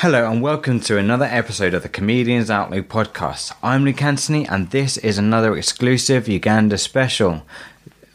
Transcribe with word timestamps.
Hello 0.00 0.30
and 0.30 0.42
welcome 0.42 0.78
to 0.80 0.98
another 0.98 1.24
episode 1.24 1.72
of 1.72 1.82
the 1.82 1.88
Comedians 1.88 2.50
Outluke 2.50 2.88
podcast. 2.88 3.54
I'm 3.62 3.82
Luke 3.86 4.02
Anthony 4.02 4.46
and 4.46 4.70
this 4.70 4.98
is 4.98 5.16
another 5.16 5.56
exclusive 5.56 6.28
Uganda 6.28 6.76
special. 6.76 7.46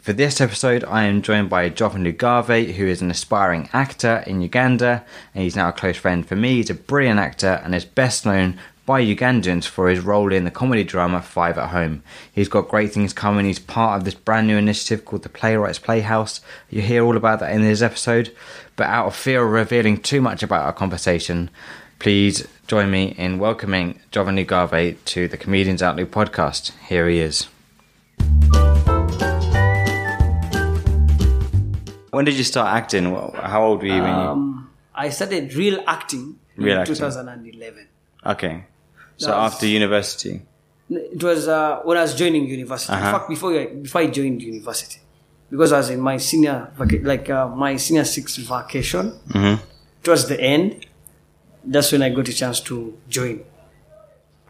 For 0.00 0.12
this 0.12 0.40
episode, 0.40 0.84
I 0.84 1.02
am 1.02 1.22
joined 1.22 1.50
by 1.50 1.68
Jovan 1.70 2.04
Lugave, 2.04 2.74
who 2.74 2.86
is 2.86 3.02
an 3.02 3.10
aspiring 3.10 3.68
actor 3.72 4.22
in 4.28 4.42
Uganda, 4.42 5.04
and 5.34 5.42
he's 5.42 5.56
now 5.56 5.70
a 5.70 5.72
close 5.72 5.96
friend 5.96 6.24
for 6.24 6.36
me. 6.36 6.54
He's 6.54 6.70
a 6.70 6.74
brilliant 6.74 7.18
actor 7.18 7.60
and 7.64 7.74
is 7.74 7.84
best 7.84 8.24
known 8.24 8.60
by 8.84 9.00
Ugandans 9.02 9.64
for 9.66 9.88
his 9.88 10.00
role 10.00 10.32
in 10.32 10.44
the 10.44 10.50
comedy 10.50 10.82
drama 10.82 11.22
Five 11.22 11.56
at 11.56 11.68
Home. 11.70 12.02
He's 12.32 12.48
got 12.48 12.68
great 12.68 12.92
things 12.92 13.12
coming. 13.12 13.44
He's 13.46 13.58
part 13.58 13.98
of 13.98 14.04
this 14.04 14.14
brand 14.14 14.46
new 14.48 14.56
initiative 14.56 15.04
called 15.04 15.22
the 15.22 15.28
Playwrights 15.28 15.78
Playhouse. 15.78 16.40
You 16.68 16.82
hear 16.82 17.04
all 17.04 17.16
about 17.16 17.40
that 17.40 17.52
in 17.52 17.62
this 17.62 17.82
episode. 17.82 18.34
But 18.76 18.88
out 18.88 19.06
of 19.06 19.14
fear 19.14 19.44
of 19.44 19.52
revealing 19.52 19.98
too 20.00 20.20
much 20.20 20.42
about 20.42 20.64
our 20.64 20.72
conversation, 20.72 21.50
please 22.00 22.46
join 22.66 22.90
me 22.90 23.14
in 23.16 23.38
welcoming 23.38 24.00
Jovan 24.10 24.36
Lugave 24.36 24.96
to 25.04 25.28
the 25.28 25.36
Comedians 25.36 25.80
Outluke 25.82 26.10
podcast. 26.10 26.72
Here 26.88 27.08
he 27.08 27.20
is. 27.20 27.46
When 32.10 32.24
did 32.26 32.34
you 32.34 32.44
start 32.44 32.74
acting? 32.76 33.04
How 33.34 33.64
old 33.64 33.80
were 33.80 33.86
you 33.86 34.02
when 34.02 34.10
you? 34.10 34.10
Um, 34.10 34.70
I 34.94 35.08
started 35.08 35.54
real 35.54 35.82
acting 35.86 36.38
Real 36.56 36.74
in 36.74 36.78
acting. 36.80 36.96
2011. 36.96 37.88
Okay, 38.24 38.64
so 39.16 39.32
after 39.32 39.66
university. 39.66 40.42
It 40.90 41.22
was 41.22 41.48
uh, 41.48 41.80
when 41.84 41.96
I 41.96 42.02
was 42.02 42.14
joining 42.14 42.46
university. 42.46 42.92
Uh-huh. 42.92 43.06
In 43.06 43.12
fact, 43.12 43.28
before 43.28 43.58
I, 43.58 43.66
before 43.66 44.00
I 44.02 44.06
joined 44.08 44.42
university, 44.42 45.00
because 45.50 45.72
I 45.72 45.78
was 45.78 45.90
in 45.90 46.00
my 46.00 46.18
senior 46.18 46.70
like 47.02 47.30
uh, 47.30 47.48
my 47.48 47.76
senior 47.76 48.04
six 48.04 48.36
vacation. 48.36 49.12
Mm-hmm. 49.28 49.64
Towards 50.02 50.26
the 50.26 50.38
end, 50.40 50.86
that's 51.64 51.92
when 51.92 52.02
I 52.02 52.10
got 52.10 52.28
a 52.28 52.32
chance 52.32 52.60
to 52.62 52.98
join 53.08 53.44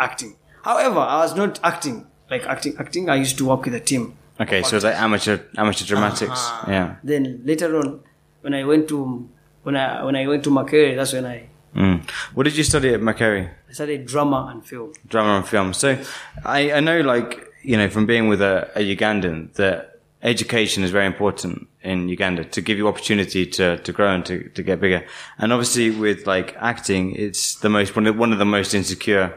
acting. 0.01 0.37
However, 0.63 1.01
I 1.01 1.19
was 1.19 1.37
not 1.37 1.61
acting 1.63 2.07
like 2.31 2.45
acting. 2.47 2.75
Acting. 2.79 3.09
I 3.09 3.17
used 3.17 3.39
to 3.39 3.45
work 3.45 3.65
with 3.65 3.75
a 3.75 3.81
team. 3.81 4.17
Okay, 4.41 4.63
so 4.63 4.71
it 4.71 4.75
was 4.79 4.85
like 4.85 4.97
amateur 4.97 5.39
amateur 5.57 5.85
dramatics. 5.85 6.31
Uh-huh. 6.31 6.71
Yeah. 6.71 6.97
Then 7.05 7.43
later 7.45 7.77
on, 7.77 8.01
when 8.41 8.55
I 8.55 8.65
went 8.65 8.89
to 8.89 9.29
when 9.63 9.77
I 9.77 10.03
when 10.03 10.17
I 10.17 10.27
went 10.27 10.43
to 10.45 10.51
Makerere, 10.51 10.97
that's 10.97 11.13
when 11.13 11.27
I, 11.27 11.49
Mm. 11.75 12.09
What 12.35 12.45
did 12.45 12.57
you 12.57 12.65
study 12.65 12.93
at 12.93 13.01
Makerere? 13.01 13.51
I 13.69 13.73
studied 13.73 14.07
drama 14.07 14.49
and 14.51 14.65
film. 14.65 14.93
Drama 15.09 15.39
and 15.39 15.49
film. 15.49 15.73
So 15.73 15.99
I, 16.45 16.73
I 16.73 16.81
know, 16.81 17.01
like 17.01 17.49
you 17.63 17.77
know, 17.77 17.89
from 17.89 18.07
being 18.07 18.29
with 18.29 18.43
a, 18.43 18.71
a 18.75 18.97
Ugandan, 18.97 19.53
that 19.55 20.01
education 20.23 20.85
is 20.85 20.91
very 20.91 21.07
important 21.07 21.69
in 21.83 22.09
Uganda 22.09 22.45
to 22.45 22.61
give 22.61 22.79
you 22.79 22.87
opportunity 22.87 23.45
to, 23.45 23.77
to 23.79 23.93
grow 23.93 24.15
and 24.15 24.25
to, 24.27 24.49
to 24.51 24.63
get 24.63 24.81
bigger. 24.81 25.05
And 25.39 25.53
obviously, 25.53 25.91
with 25.91 26.27
like 26.27 26.55
acting, 26.59 27.15
it's 27.17 27.57
the 27.57 27.69
most 27.69 27.97
one 27.97 28.07
of, 28.07 28.17
one 28.17 28.33
of 28.33 28.39
the 28.39 28.45
most 28.45 28.75
insecure 28.75 29.35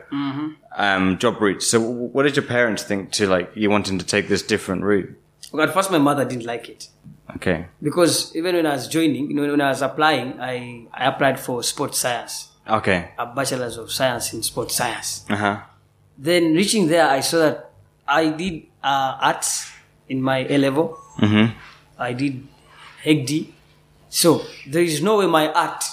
um, 0.75 1.17
job 1.17 1.41
routes. 1.41 1.67
So, 1.67 1.79
what 1.79 2.23
did 2.23 2.35
your 2.35 2.45
parents 2.45 2.83
think 2.83 3.11
to 3.13 3.27
like 3.27 3.51
you 3.55 3.69
wanting 3.69 3.97
to 3.99 4.05
take 4.05 4.27
this 4.27 4.43
different 4.43 4.83
route? 4.83 5.17
At 5.59 5.73
first, 5.73 5.91
my 5.91 5.97
mother 5.97 6.25
didn't 6.25 6.45
like 6.45 6.69
it 6.69 6.89
Okay. 7.35 7.65
because 7.81 8.35
even 8.35 8.55
when 8.55 8.65
I 8.65 8.73
was 8.73 8.87
joining, 8.87 9.29
you 9.29 9.35
know, 9.35 9.49
when 9.49 9.61
I 9.61 9.69
was 9.69 9.81
applying, 9.81 10.39
I, 10.39 10.87
I 10.93 11.05
applied 11.07 11.39
for 11.39 11.63
sports 11.63 11.99
science, 11.99 12.49
Okay. 12.69 13.11
a 13.17 13.25
bachelor's 13.25 13.77
of 13.77 13.91
science 13.91 14.33
in 14.33 14.41
sports 14.43 14.75
science. 14.75 15.25
Uh 15.29 15.35
huh. 15.35 15.57
Then 16.17 16.53
reaching 16.53 16.87
there, 16.87 17.07
I 17.09 17.19
saw 17.19 17.37
that 17.39 17.71
I 18.07 18.29
did 18.29 18.63
uh, 18.83 19.17
arts 19.21 19.69
in 20.07 20.21
my 20.21 20.45
A 20.49 20.57
level. 20.57 20.97
Mm-hmm. 21.19 21.57
I 21.99 22.13
did 22.13 22.47
HEGD. 23.03 23.51
So 24.09 24.41
there 24.67 24.83
is 24.83 25.01
no 25.01 25.17
way 25.19 25.27
my 25.27 25.51
art 25.51 25.83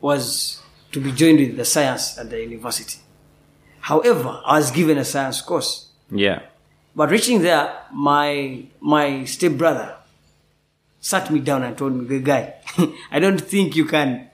was 0.00 0.60
to 0.92 1.00
be 1.00 1.12
joined 1.12 1.38
with 1.40 1.56
the 1.56 1.64
science 1.64 2.16
at 2.18 2.30
the 2.30 2.40
university. 2.40 2.98
However, 3.80 4.40
I 4.44 4.58
was 4.58 4.70
given 4.70 4.96
a 4.98 5.04
science 5.04 5.40
course. 5.42 5.88
Yeah. 6.10 6.42
But 6.98 7.10
reaching 7.14 7.42
there, 7.46 7.64
my 7.94 8.64
my 8.82 9.22
stepbrother 9.24 9.94
sat 10.98 11.30
me 11.30 11.38
down 11.38 11.62
and 11.62 11.78
told 11.78 11.94
me, 11.94 12.02
"Good 12.10 12.24
guy, 12.26 12.54
I 13.14 13.20
don't 13.22 13.40
think 13.40 13.76
you 13.78 13.84
can 13.86 14.26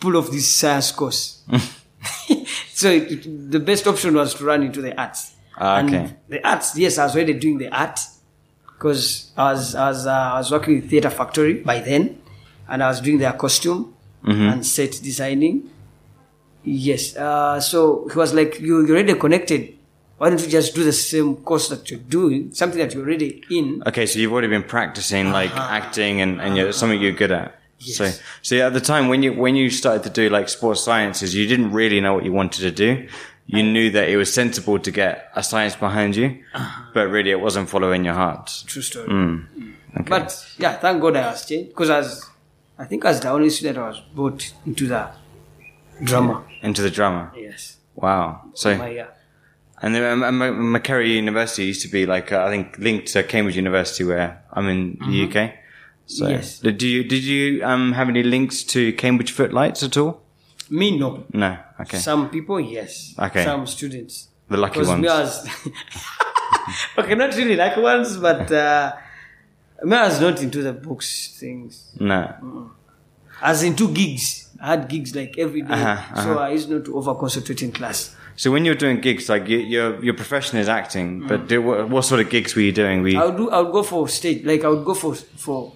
pull 0.00 0.16
off 0.20 0.28
this 0.30 0.46
science 0.60 0.92
course." 0.92 1.40
so 2.76 2.90
it, 2.90 3.10
it- 3.12 3.50
the 3.50 3.60
best 3.60 3.86
option 3.86 4.14
was 4.20 4.34
to 4.34 4.44
run 4.44 4.62
into 4.62 4.82
the 4.82 4.92
arts. 5.00 5.32
Ah, 5.56 5.80
okay. 5.82 5.96
And 5.96 6.16
the 6.28 6.40
arts, 6.46 6.76
yes, 6.76 6.98
I 6.98 7.04
was 7.08 7.14
already 7.16 7.34
doing 7.34 7.56
the 7.58 7.70
art 7.72 7.98
because 8.66 9.32
I 9.36 9.52
was 9.52 9.74
I 9.74 9.88
was 9.88 10.06
uh, 10.06 10.12
I 10.12 10.38
was 10.44 10.50
working 10.52 10.74
with 10.76 10.90
Theatre 10.90 11.10
Factory 11.10 11.54
by 11.64 11.80
then, 11.80 12.20
and 12.68 12.82
I 12.84 12.88
was 12.92 13.00
doing 13.00 13.16
their 13.18 13.32
costume 13.32 13.94
and 14.28 14.60
set 14.66 15.00
designing. 15.02 15.70
Yes. 16.64 17.16
Uh, 17.16 17.60
so 17.60 18.08
he 18.12 18.18
was 18.18 18.34
like, 18.34 18.60
you, 18.60 18.84
you're 18.84 18.96
already 18.98 19.14
connected. 19.14 19.77
Why 20.18 20.30
don't 20.30 20.40
you 20.40 20.48
just 20.48 20.74
do 20.74 20.84
the 20.84 20.92
same 20.92 21.36
course 21.36 21.68
that 21.68 21.90
you're 21.90 22.00
doing, 22.00 22.52
something 22.52 22.78
that 22.80 22.92
you're 22.92 23.04
already 23.04 23.44
in? 23.50 23.82
Okay, 23.86 24.04
so 24.04 24.18
you've 24.18 24.32
already 24.32 24.48
been 24.48 24.64
practicing 24.64 25.28
uh-huh. 25.28 25.34
like 25.34 25.54
acting 25.54 26.20
and, 26.20 26.40
and 26.40 26.56
you're, 26.56 26.72
something 26.72 27.00
you're 27.00 27.12
good 27.12 27.30
at. 27.30 27.54
So, 27.78 28.04
Yes. 28.04 28.20
so 28.42 28.54
yeah, 28.56 28.66
at 28.66 28.72
the 28.72 28.80
time 28.80 29.06
when 29.08 29.22
you 29.22 29.32
when 29.32 29.54
you 29.54 29.70
started 29.70 30.02
to 30.02 30.10
do 30.10 30.28
like 30.28 30.48
sports 30.48 30.82
sciences, 30.82 31.32
you 31.36 31.46
didn't 31.46 31.70
really 31.70 32.00
know 32.00 32.12
what 32.12 32.24
you 32.24 32.32
wanted 32.32 32.62
to 32.62 32.72
do. 32.72 33.06
You 33.46 33.62
knew 33.62 33.90
that 33.92 34.08
it 34.08 34.16
was 34.16 34.34
sensible 34.34 34.80
to 34.80 34.90
get 34.90 35.30
a 35.36 35.44
science 35.44 35.76
behind 35.76 36.16
you, 36.16 36.42
uh-huh. 36.54 36.90
but 36.92 37.08
really 37.08 37.30
it 37.30 37.40
wasn't 37.40 37.68
following 37.68 38.04
your 38.04 38.14
heart. 38.14 38.64
True 38.66 38.82
story. 38.82 39.08
Mm. 39.08 39.46
mm. 39.56 39.74
Okay. 40.00 40.08
But 40.08 40.54
yeah, 40.58 40.76
thank 40.76 41.00
God 41.00 41.16
I 41.16 41.30
was 41.30 41.46
changed 41.46 41.68
because 41.70 41.90
as 41.90 42.26
I 42.78 42.84
think 42.84 43.04
as 43.04 43.20
the 43.20 43.30
only 43.30 43.50
student 43.50 43.78
I 43.78 43.88
was 43.88 44.00
brought 44.12 44.52
into 44.66 44.88
the 44.88 45.10
drama. 46.02 46.44
Into 46.62 46.82
the 46.82 46.90
drama. 46.90 47.32
Yes. 47.36 47.76
Wow. 47.94 48.42
So 48.54 48.76
My, 48.76 48.90
yeah. 48.90 49.06
And 49.80 49.94
then 49.94 50.02
um, 50.24 50.42
um, 50.42 50.74
Makerere 50.74 51.06
University 51.14 51.64
used 51.66 51.82
to 51.82 51.88
be 51.88 52.04
like 52.06 52.32
uh, 52.32 52.44
I 52.44 52.50
think 52.50 52.78
linked 52.78 53.06
to 53.12 53.22
Cambridge 53.22 53.56
University, 53.56 54.04
where 54.04 54.42
I'm 54.52 54.68
in 54.68 54.98
the 55.00 55.24
UK. 55.28 55.54
So 56.06 56.24
Mm-hmm. 56.24 56.32
Yes. 56.32 56.58
did 56.60 56.82
you 56.82 57.04
did 57.04 57.22
you 57.22 57.62
um 57.64 57.92
have 57.92 58.08
any 58.08 58.22
links 58.22 58.64
to 58.64 58.92
Cambridge 58.94 59.30
Footlights 59.32 59.82
at 59.82 59.96
all? 59.96 60.22
Me, 60.70 60.96
no. 60.98 61.24
No. 61.32 61.58
Okay. 61.80 61.98
Some 61.98 62.30
people, 62.30 62.58
yes. 62.60 63.14
Okay. 63.18 63.44
Some 63.44 63.66
students. 63.66 64.28
The 64.48 64.56
lucky 64.56 64.82
ones. 64.82 65.04
was 65.04 65.46
okay, 66.98 67.14
not 67.14 67.36
really 67.36 67.56
like 67.56 67.76
ones, 67.76 68.16
but 68.16 68.50
uh, 68.50 68.92
me, 69.84 69.96
I 69.96 70.08
was 70.08 70.20
not 70.20 70.42
into 70.42 70.62
the 70.62 70.72
books 70.72 71.36
things. 71.38 71.92
No. 72.00 72.72
I 73.40 73.50
was 73.50 73.62
into 73.62 73.92
gigs. 73.92 74.48
I 74.60 74.66
had 74.70 74.88
gigs 74.88 75.14
like 75.14 75.38
every 75.38 75.62
day. 75.62 75.72
Uh-huh, 75.72 76.22
so 76.24 76.38
I 76.38 76.50
used 76.50 76.68
not 76.70 76.84
to 76.86 76.96
over 76.96 77.14
concentrate 77.14 77.62
in 77.62 77.70
class. 77.72 78.16
So 78.38 78.52
when 78.52 78.64
you're 78.64 78.76
doing 78.78 79.00
gigs, 79.00 79.28
like 79.28 79.48
you, 79.48 79.58
your 79.58 79.88
your 80.06 80.14
profession 80.14 80.58
is 80.62 80.68
acting, 80.68 81.26
but 81.26 81.48
do, 81.48 81.60
what, 81.60 81.88
what 81.90 82.04
sort 82.04 82.20
of 82.22 82.30
gigs 82.30 82.54
were 82.54 82.62
you 82.62 82.70
doing? 82.72 83.04
You, 83.06 83.20
I 83.20 83.24
would 83.26 83.36
do. 83.36 83.50
I 83.50 83.60
would 83.62 83.72
go 83.72 83.82
for 83.82 84.08
stage. 84.08 84.44
Like 84.44 84.62
I 84.64 84.68
would 84.68 84.84
go 84.84 84.94
for 84.94 85.12
for 85.16 85.72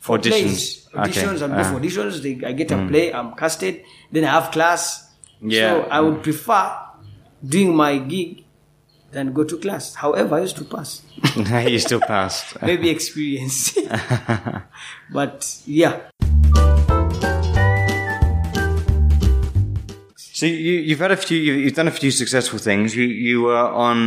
for 0.00 0.16
Auditions. 0.18 0.30
plays. 0.30 0.88
Okay. 0.94 1.02
Auditions. 1.12 1.42
I'd 1.42 1.50
Ah. 1.52 1.62
go 1.62 1.64
for 1.68 1.76
auditions. 1.80 2.22
They, 2.24 2.34
I 2.48 2.52
get 2.52 2.70
a 2.72 2.78
play. 2.88 3.12
I'm 3.12 3.34
casted. 3.36 3.84
Then 4.10 4.24
I 4.24 4.30
have 4.40 4.50
class. 4.50 5.12
Yeah. 5.42 5.60
So 5.68 5.88
I 5.90 6.00
would 6.00 6.22
prefer 6.22 6.72
doing 7.44 7.76
my 7.76 7.98
gig 7.98 8.44
than 9.12 9.34
go 9.34 9.44
to 9.44 9.58
class. 9.58 9.94
However, 9.94 10.36
I 10.36 10.40
used 10.48 10.56
to 10.56 10.64
pass. 10.64 11.02
you 11.36 11.78
still 11.78 12.00
passed. 12.00 12.56
Maybe 12.62 12.88
experience. 12.88 13.76
but 15.12 15.60
yeah. 15.66 16.00
So 20.36 20.44
you, 20.44 20.74
you've 20.88 20.98
had 21.06 21.12
a 21.12 21.16
few, 21.16 21.38
you- 21.38 21.54
you've 21.62 21.72
done 21.80 21.88
a 21.88 21.96
few 22.02 22.10
successful 22.10 22.58
things. 22.68 22.94
You 22.94 23.04
you 23.28 23.36
were 23.48 23.56
on 23.86 23.98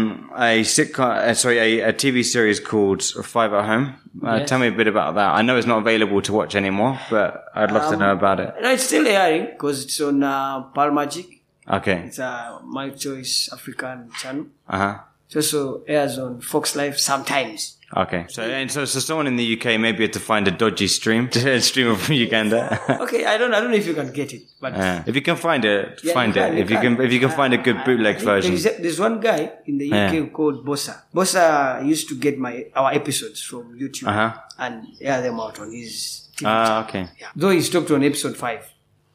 a 0.50 0.62
sitcom, 0.76 1.10
uh, 1.30 1.34
sorry, 1.34 1.58
a, 1.68 1.90
a 1.90 1.94
TV 2.02 2.24
series 2.24 2.60
called 2.60 3.02
Five 3.34 3.52
at 3.60 3.66
Home. 3.72 3.86
Uh, 4.24 4.36
Yes. 4.38 4.50
Tell 4.50 4.60
me 4.60 4.68
a 4.68 4.72
bit 4.82 4.86
about 4.96 5.16
that. 5.16 5.30
I 5.40 5.42
know 5.42 5.56
it's 5.58 5.66
not 5.74 5.80
available 5.86 6.22
to 6.28 6.32
watch 6.40 6.54
anymore, 6.64 6.94
but 7.10 7.30
I'd 7.56 7.72
love 7.72 7.88
to 7.90 7.96
Um, 7.98 8.02
know 8.04 8.12
about 8.20 8.40
it. 8.40 8.50
It's 8.60 8.84
still 8.84 9.08
airing 9.08 9.46
because 9.54 9.84
it's 9.86 10.00
on 10.02 10.22
uh, 10.22 10.62
Pearl 10.76 10.92
Magic. 10.92 11.26
Okay. 11.68 11.98
It's 12.08 12.20
a 12.20 12.60
My 12.78 12.90
Choice 12.92 13.50
African 13.52 14.12
channel. 14.22 14.46
Uh 14.74 14.78
huh. 14.84 14.96
It 15.32 15.36
also 15.38 15.82
airs 15.88 16.20
on 16.20 16.42
Fox 16.42 16.76
Life 16.76 16.98
sometimes. 17.00 17.78
Okay. 17.96 18.26
So 18.30 18.44
and 18.44 18.70
so 18.72 18.86
so 18.86 19.00
someone 19.00 19.26
in 19.26 19.36
the 19.36 19.48
UK 19.60 19.80
may 19.80 19.92
be 19.92 20.04
able 20.04 20.14
to 20.14 20.20
find 20.20 20.48
a 20.48 20.52
dodgy 20.52 20.88
stream 20.88 21.28
to 21.34 21.60
stream 21.62 21.96
from 21.96 22.14
Uganda. 22.16 22.80
Okay, 23.02 23.26
I 23.26 23.38
don't, 23.38 23.54
I 23.54 23.60
don't 23.62 23.72
know 23.72 23.78
if 23.78 23.88
you 23.88 23.94
can 23.96 24.12
get 24.12 24.32
it, 24.34 24.44
but 24.62 24.74
Yeah. 24.76 25.04
If 25.08 25.16
you 25.16 25.22
can 25.24 25.36
find 25.38 25.66
it, 25.66 26.00
Yeah, 26.04 26.14
find 26.14 26.36
you 26.36 26.42
it. 26.42 26.46
can, 26.50 26.58
if 26.58 26.70
you 26.70 26.78
can, 26.80 27.02
if 27.02 27.12
you 27.14 27.20
can 27.20 27.32
find 27.32 27.54
a 27.54 27.58
good 27.58 27.84
bootleg 27.86 28.18
I 28.18 28.24
version. 28.24 28.52
There's, 28.56 28.78
there's 28.78 29.00
one 29.00 29.20
guy 29.20 29.52
in 29.66 29.78
the 29.80 29.88
UK 29.92 30.14
Yeah. 30.14 30.26
called 30.28 30.64
Bossa. 30.66 31.02
Bossa 31.16 31.84
used 31.86 32.08
to 32.10 32.16
get 32.16 32.38
my 32.38 32.66
our 32.76 32.92
episodes 32.94 33.42
from 33.42 33.64
YouTube 33.80 34.08
Uh-huh. 34.08 34.38
and 34.60 34.86
air 35.02 35.22
them 35.22 35.40
out 35.40 35.60
on 35.60 35.72
his 35.74 36.28
TV. 36.38 36.46
Ah, 36.48 36.84
okay. 36.86 37.08
yeah. 37.20 37.28
Though 37.36 37.50
he 37.50 37.62
stopped 37.62 37.90
on 37.92 38.04
episode 38.04 38.38
five. 38.38 38.64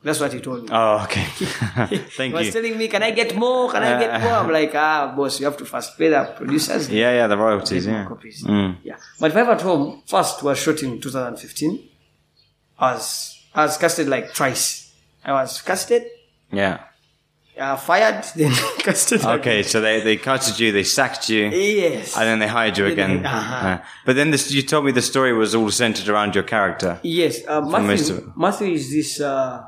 That's 0.05 0.21
what 0.21 0.33
he 0.35 0.41
told 0.41 0.63
me. 0.65 0.69
Oh, 0.71 1.03
okay. 1.05 1.25
Thank 1.35 1.91
you. 1.91 1.99
he 2.29 2.33
was 2.35 2.47
you. 2.47 2.53
telling 2.53 2.77
me, 2.77 2.87
"Can 2.89 3.03
I 3.03 3.11
get 3.11 3.35
more? 3.37 3.71
Can 3.73 3.83
I 3.83 3.99
get 3.99 4.21
more?" 4.25 4.33
I'm 4.33 4.51
like, 4.53 4.75
"Ah, 4.75 5.13
boss, 5.17 5.41
you 5.41 5.47
have 5.47 5.57
to 5.57 5.65
first 5.65 5.97
pay 5.99 6.09
the 6.11 6.23
producers." 6.37 6.91
Yeah, 6.91 7.13
yeah, 7.19 7.27
the 7.27 7.39
royalties. 7.39 7.87
Yeah. 7.87 8.05
copies. 8.07 8.45
Mm. 8.45 8.77
Yeah. 8.85 8.97
But 9.19 9.33
Five 9.33 9.49
at 9.49 9.63
Home 9.63 10.03
first 10.07 10.43
was 10.43 10.59
shot 10.59 10.83
in 10.83 11.01
2015. 11.01 11.89
I 12.79 12.93
was 12.95 13.41
I 13.55 13.63
was 13.65 13.77
casted 13.79 14.09
like 14.09 14.35
twice. 14.35 14.93
I 15.25 15.33
was 15.33 15.63
casted 15.63 16.03
Yeah. 16.53 16.81
uh, 17.59 17.77
fired, 17.77 18.25
then 18.37 18.53
casted. 18.79 19.25
Okay, 19.25 19.63
so 19.63 19.81
they, 19.81 20.01
they 20.01 20.17
cutted 20.19 20.59
you, 20.61 20.71
they 20.73 20.83
sacked 20.85 21.31
you, 21.31 21.47
Yes. 21.47 22.15
and 22.17 22.25
then 22.29 22.39
they 22.41 22.49
hired 22.49 22.77
you 22.77 22.85
again. 22.87 23.23
they- 23.23 23.29
uh-huh. 23.29 23.67
Uh, 23.69 23.79
but 24.05 24.17
then 24.17 24.33
this, 24.33 24.51
you 24.53 24.61
told 24.63 24.85
me 24.85 24.93
the 24.93 25.01
story 25.01 25.33
was 25.33 25.55
all 25.55 25.71
centered 25.71 26.09
around 26.09 26.35
your 26.35 26.45
character. 26.45 26.99
Yes, 27.03 27.41
uh, 27.49 27.61
Matthew. 27.63 28.33
Matthew 28.37 28.73
is 28.75 28.91
this 28.91 29.21
uh, 29.21 29.65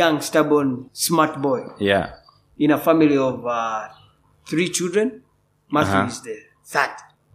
young, 0.00 0.20
stubborn, 0.20 0.88
smart 0.92 1.40
boy 1.42 1.60
Yeah. 1.78 2.14
in 2.58 2.70
a 2.70 2.78
family 2.78 3.16
of 3.16 3.44
uh, 3.46 3.88
three 4.48 4.68
children. 4.70 5.22
Matthew 5.70 5.94
Uh-huh. 5.98 6.06
is 6.08 6.20
the 6.22 6.36
third. 6.64 6.90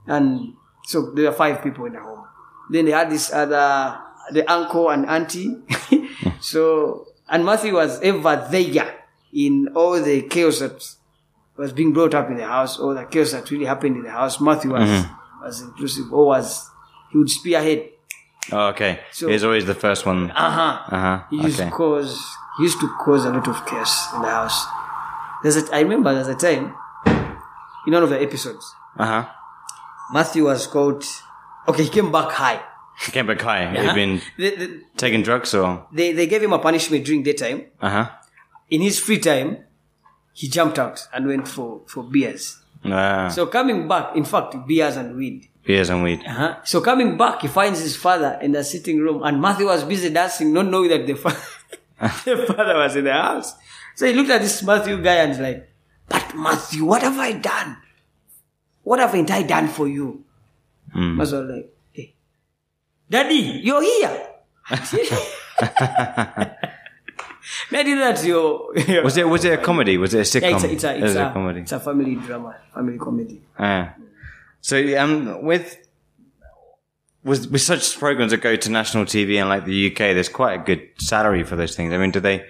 And 0.07 0.53
so 0.85 1.11
there 1.15 1.27
are 1.29 1.33
five 1.33 1.61
people 1.63 1.85
in 1.85 1.93
the 1.93 1.99
home. 2.01 2.23
Then 2.69 2.85
they 2.85 2.91
had 2.91 3.09
this 3.09 3.31
other, 3.33 3.97
the 4.31 4.43
uncle 4.51 4.89
and 4.89 5.05
auntie. 5.05 5.55
so, 6.39 7.07
and 7.29 7.45
Matthew 7.45 7.73
was 7.73 7.99
ever 8.01 8.47
there 8.51 8.93
in 9.33 9.69
all 9.75 10.01
the 10.01 10.21
chaos 10.23 10.59
that 10.59 10.77
was 11.57 11.73
being 11.73 11.91
brought 11.93 12.13
up 12.13 12.29
in 12.29 12.37
the 12.37 12.45
house, 12.45 12.79
all 12.79 12.93
the 12.93 13.05
chaos 13.05 13.31
that 13.31 13.49
really 13.51 13.65
happened 13.65 13.97
in 13.97 14.03
the 14.03 14.11
house. 14.11 14.39
Matthew 14.39 14.71
was, 14.71 14.87
Mm-hmm. 14.89 15.43
was 15.43 15.61
inclusive, 15.61 16.13
or 16.13 16.25
was, 16.27 16.69
he 17.11 17.17
would 17.17 17.29
spearhead. 17.29 17.89
Oh, 18.51 18.67
okay. 18.69 18.99
So- 19.11 19.27
He's 19.27 19.43
always 19.43 19.65
the 19.65 19.75
first 19.75 20.05
one. 20.05 20.31
Uh 20.31 20.51
huh. 20.51 20.95
Uh 20.95 20.99
huh. 21.05 21.23
He 21.29 21.37
used 21.41 21.59
Okay. 21.59 21.69
to 21.69 21.75
cause 21.75 22.15
used 22.59 22.79
to 22.81 22.87
cause 22.99 23.25
a 23.25 23.29
lot 23.29 23.47
of 23.47 23.65
chaos 23.65 24.13
in 24.15 24.21
the 24.21 24.27
house. 24.29 24.65
There's 25.43 25.57
a, 25.57 25.75
I 25.75 25.81
remember 25.81 26.13
there's 26.13 26.27
a 26.27 26.35
time 26.35 26.73
in 27.85 27.93
one 27.93 28.03
of 28.03 28.09
the 28.09 28.21
episodes, 28.21 28.73
Uh 28.97 29.05
huh. 29.05 29.25
Matthew 30.13 30.45
was 30.45 30.67
caught. 30.67 31.05
Okay, 31.67 31.83
he 31.83 31.89
came 31.89 32.11
back 32.11 32.31
high. 32.31 32.61
He 33.05 33.11
came 33.11 33.27
back 33.27 33.41
high. 33.41 33.69
He'd 33.69 33.93
been 33.93 34.21
They, 34.37 34.55
they, 34.55 34.67
taking 34.95 35.21
drugs 35.21 35.53
or? 35.53 35.85
they, 35.91 36.13
they 36.13 36.27
gave 36.27 36.41
him 36.41 36.53
a 36.53 36.59
punishment 36.59 37.05
during 37.05 37.23
daytime. 37.23 37.65
Uh 37.81 37.89
huh. 37.89 38.09
In 38.69 38.81
his 38.81 38.99
free 38.99 39.19
time, 39.19 39.57
he 40.33 40.47
jumped 40.49 40.79
out 40.79 41.07
and 41.13 41.27
went 41.27 41.47
for, 41.47 41.81
for 41.87 42.03
beers. 42.03 42.59
Uh, 42.83 43.29
So 43.29 43.47
coming 43.47 43.87
back, 43.87 44.15
in 44.15 44.23
fact, 44.25 44.55
beers 44.67 44.95
and 44.97 45.15
weed. 45.17 45.47
beers 45.65 45.89
and 45.89 46.03
weed. 46.03 46.21
Uh-huh. 46.25 46.55
So 46.63 46.79
coming 46.81 47.17
back, 47.17 47.41
he 47.41 47.47
finds 47.47 47.79
his 47.81 47.95
father 47.95 48.37
in 48.41 48.51
the 48.53 48.63
sitting 48.63 48.99
room, 48.99 49.23
and 49.23 49.41
Matthew 49.41 49.65
was 49.67 49.83
busy 49.83 50.09
dancing, 50.09 50.53
not 50.53 50.65
knowing 50.67 50.89
that 50.89 51.05
the, 51.05 51.13
fa- 51.15 51.35
the 52.25 52.45
father 52.47 52.75
was 52.75 52.95
in 52.95 53.05
the 53.05 53.13
house. 53.13 53.55
So 53.95 54.05
he 54.05 54.13
looked 54.13 54.29
at 54.29 54.41
this 54.41 54.61
Matthew 54.63 55.01
guy 55.01 55.15
and 55.15 55.31
he's 55.31 55.41
like, 55.41 55.69
"But 56.07 56.35
Matthew, 56.35 56.85
what 56.85 57.01
have 57.01 57.17
I 57.17 57.33
done? 57.33 57.77
What 58.83 58.99
haven't 58.99 59.31
I 59.31 59.43
done 59.43 59.67
for 59.67 59.87
you?" 59.87 60.23
Matthew 60.93 61.17
was 61.17 61.33
like, 61.33 61.73
"Hey, 61.91 62.13
Daddy, 63.09 63.61
you're 63.63 63.81
here." 63.81 64.27
Daddy, 67.71 67.95
that's 67.95 68.25
your. 68.25 68.77
your 68.77 69.03
Was 69.03 69.17
it 69.17 69.27
was 69.27 69.45
it 69.45 69.53
a 69.53 69.57
comedy? 69.57 69.97
Was 69.97 70.13
it 70.13 70.19
a 70.19 70.21
sitcom? 70.21 70.41
yeah, 70.41 70.55
it's 70.55 70.63
a, 70.63 70.71
it's 70.71 70.83
a, 70.83 71.05
it's 71.05 71.15
a, 71.15 71.27
a 71.27 71.31
comedy. 71.31 71.61
it's 71.61 71.71
a 71.71 71.79
family 71.79 72.15
drama, 72.15 72.55
family 72.73 72.97
comedy. 72.97 73.41
Ah. 73.57 73.95
So 74.61 74.77
um, 74.99 75.41
with 75.41 75.86
with 77.27 77.51
with 77.51 77.61
such 77.61 77.97
programs 77.99 78.31
that 78.31 78.41
go 78.41 78.55
to 78.55 78.69
national 78.71 79.05
TV 79.05 79.39
and 79.39 79.49
like 79.49 79.65
the 79.65 79.79
UK, 79.91 79.99
there's 80.15 80.29
quite 80.29 80.53
a 80.59 80.63
good 80.63 80.81
salary 80.97 81.43
for 81.43 81.55
those 81.55 81.75
things. 81.75 81.93
I 81.93 81.97
mean, 81.97 82.11
do 82.11 82.19
they? 82.19 82.45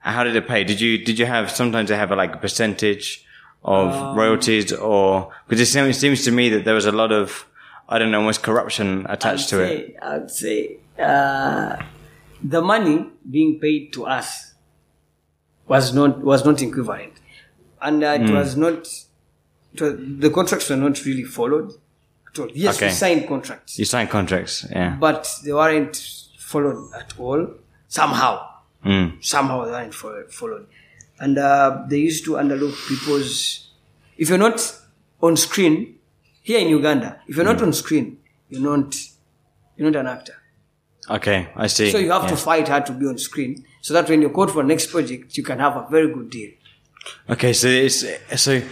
How 0.00 0.24
did 0.24 0.34
it 0.36 0.46
pay? 0.48 0.64
Did 0.64 0.80
you 0.80 0.92
did 1.04 1.18
you 1.18 1.26
have 1.26 1.50
sometimes 1.50 1.88
they 1.90 1.96
have 1.96 2.10
a, 2.10 2.16
like 2.16 2.34
a 2.34 2.38
percentage 2.38 3.06
of 3.62 3.92
Um, 3.94 4.16
royalties 4.16 4.72
or 4.72 5.30
because 5.46 5.60
it 5.60 5.66
seems, 5.66 5.96
it 5.96 6.00
seems 6.00 6.24
to 6.24 6.30
me 6.30 6.48
that 6.48 6.64
there 6.64 6.74
was 6.74 6.86
a 6.86 6.92
lot 6.92 7.12
of 7.12 7.46
I 7.92 7.98
don't 7.98 8.10
know 8.10 8.20
almost 8.20 8.42
corruption 8.42 9.04
attached 9.08 9.48
to 9.50 9.56
it. 9.60 9.96
I 10.00 10.18
would 10.18 10.30
say 10.30 10.78
uh, 10.98 11.76
the 12.54 12.62
money 12.62 12.96
being 13.28 13.60
paid 13.60 13.92
to 13.94 14.06
us 14.06 14.54
was 15.66 15.92
not 15.92 16.20
was 16.30 16.44
not 16.44 16.62
equivalent, 16.62 17.14
and 17.82 18.02
uh, 18.02 18.18
it 18.20 18.30
was 18.30 18.56
not. 18.56 18.78
It 19.74 19.80
was, 19.80 19.94
the 20.24 20.30
contracts 20.30 20.70
were 20.70 20.76
not 20.76 21.04
really 21.04 21.24
followed. 21.24 21.72
At 22.32 22.38
all. 22.38 22.48
Yes, 22.54 22.76
Okay. 22.76 22.86
we 22.86 22.92
signed 22.92 23.28
contracts, 23.28 23.78
You 23.78 23.84
signed 23.84 24.10
contracts, 24.10 24.66
yeah. 24.70 24.96
but 25.00 25.28
they 25.44 25.52
weren't 25.52 25.96
followed 26.38 26.92
at 26.94 27.12
all. 27.18 27.54
Somehow, 27.88 28.46
Mm. 28.84 29.22
somehow 29.24 29.64
they 29.64 29.72
weren't 29.72 29.94
fo- 29.94 30.24
followed, 30.30 30.66
and 31.18 31.36
uh, 31.38 31.84
they 31.88 31.98
used 31.98 32.24
to 32.24 32.32
underlook 32.36 32.74
people's. 32.88 33.66
If 34.16 34.28
you're 34.28 34.38
not 34.38 34.58
on 35.22 35.36
screen 35.36 35.96
here 36.42 36.60
in 36.60 36.68
Uganda, 36.68 37.20
if 37.28 37.36
you're 37.36 37.44
Hmm. 37.44 37.52
not 37.52 37.62
on 37.62 37.72
screen, 37.72 38.18
you're 38.48 38.62
not 38.62 38.94
you're 39.76 39.90
not 39.90 39.98
an 40.00 40.06
actor. 40.06 40.34
Okay, 41.08 41.48
I 41.56 41.66
see. 41.66 41.90
So 41.90 41.98
you 41.98 42.10
have 42.12 42.24
Yeah. 42.24 42.30
to 42.30 42.36
fight 42.36 42.68
hard 42.68 42.86
to 42.86 42.92
be 42.92 43.06
on 43.06 43.18
screen, 43.18 43.64
so 43.80 43.94
that 43.94 44.08
when 44.08 44.20
you're 44.22 44.30
called 44.38 44.52
for 44.52 44.62
next 44.62 44.86
project, 44.92 45.36
you 45.36 45.42
can 45.42 45.58
have 45.58 45.74
a 45.76 45.86
very 45.90 46.08
good 46.12 46.30
deal. 46.30 46.50
Okay, 47.28 47.52
so 47.54 47.66
it's 47.66 48.04
so 48.36 48.62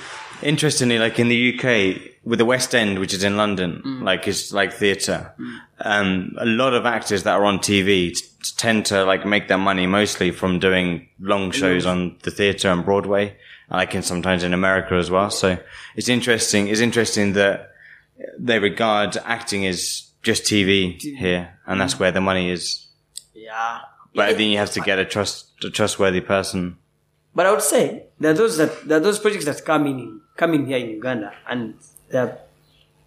interestingly, 0.43 0.99
like 0.99 1.19
in 1.19 1.29
the 1.29 1.55
UK 1.55 2.01
with 2.25 2.39
the 2.39 2.45
West 2.45 2.75
End, 2.75 2.99
which 2.99 3.15
is 3.15 3.25
in 3.25 3.37
London, 3.37 3.83
mm. 3.85 4.03
like 4.03 4.29
it's 4.29 4.53
like 4.53 4.73
theatre. 4.73 5.35
Um, 5.81 6.35
a 6.39 6.47
lot 6.47 6.75
of 6.75 6.87
actors 6.87 7.23
that 7.23 7.35
are 7.35 7.45
on 7.45 7.59
TV 7.59 8.15
t- 8.15 8.23
tend 8.57 8.87
to 8.87 9.05
like 9.05 9.25
make 9.25 9.49
their 9.49 9.59
money 9.59 9.87
mostly 9.87 10.31
from 10.31 10.59
doing 10.59 11.09
long 11.21 11.51
mm. 11.51 11.55
shows 11.55 11.87
on 11.87 12.17
the 12.23 12.31
theatre 12.31 12.69
and 12.69 12.85
Broadway, 12.85 13.37
like 13.71 13.95
in 13.95 14.03
sometimes 14.03 14.43
in 14.43 14.53
America 14.53 14.95
as 14.95 15.11
well. 15.11 15.31
So 15.31 15.59
it's 15.97 16.09
interesting. 16.09 16.69
It's 16.69 16.81
interesting 16.81 17.33
that 17.35 17.73
they 18.39 18.59
regard 18.59 19.17
acting 19.25 19.67
as 19.67 20.11
just 20.23 20.45
TV 20.45 21.01
here, 21.01 21.59
and 21.67 21.81
that's 21.81 21.95
mm. 21.95 22.01
where 22.01 22.13
the 22.13 22.21
money 22.21 22.51
is. 22.51 22.87
Yeah. 23.35 23.81
But 24.15 24.37
then 24.37 24.49
you 24.49 24.59
have 24.59 24.73
to 24.73 24.81
get 24.81 24.99
a 24.99 25.05
trust, 25.05 25.65
a 25.65 25.71
trustworthy 25.71 26.21
person. 26.21 26.79
But 27.39 27.47
I 27.47 27.53
would 27.53 27.63
say 27.63 28.07
there 28.19 28.33
are 28.33 28.35
those 28.35 28.57
that 28.57 28.89
there 28.89 28.99
are 28.99 29.01
those 29.01 29.21
projects 29.21 29.45
that 29.45 29.65
come 29.65 29.87
in 29.87 30.21
come 30.37 30.55
in 30.55 30.67
here 30.67 30.79
in 30.79 30.91
Uganda 30.91 31.33
and 31.49 31.75
they're 32.11 32.37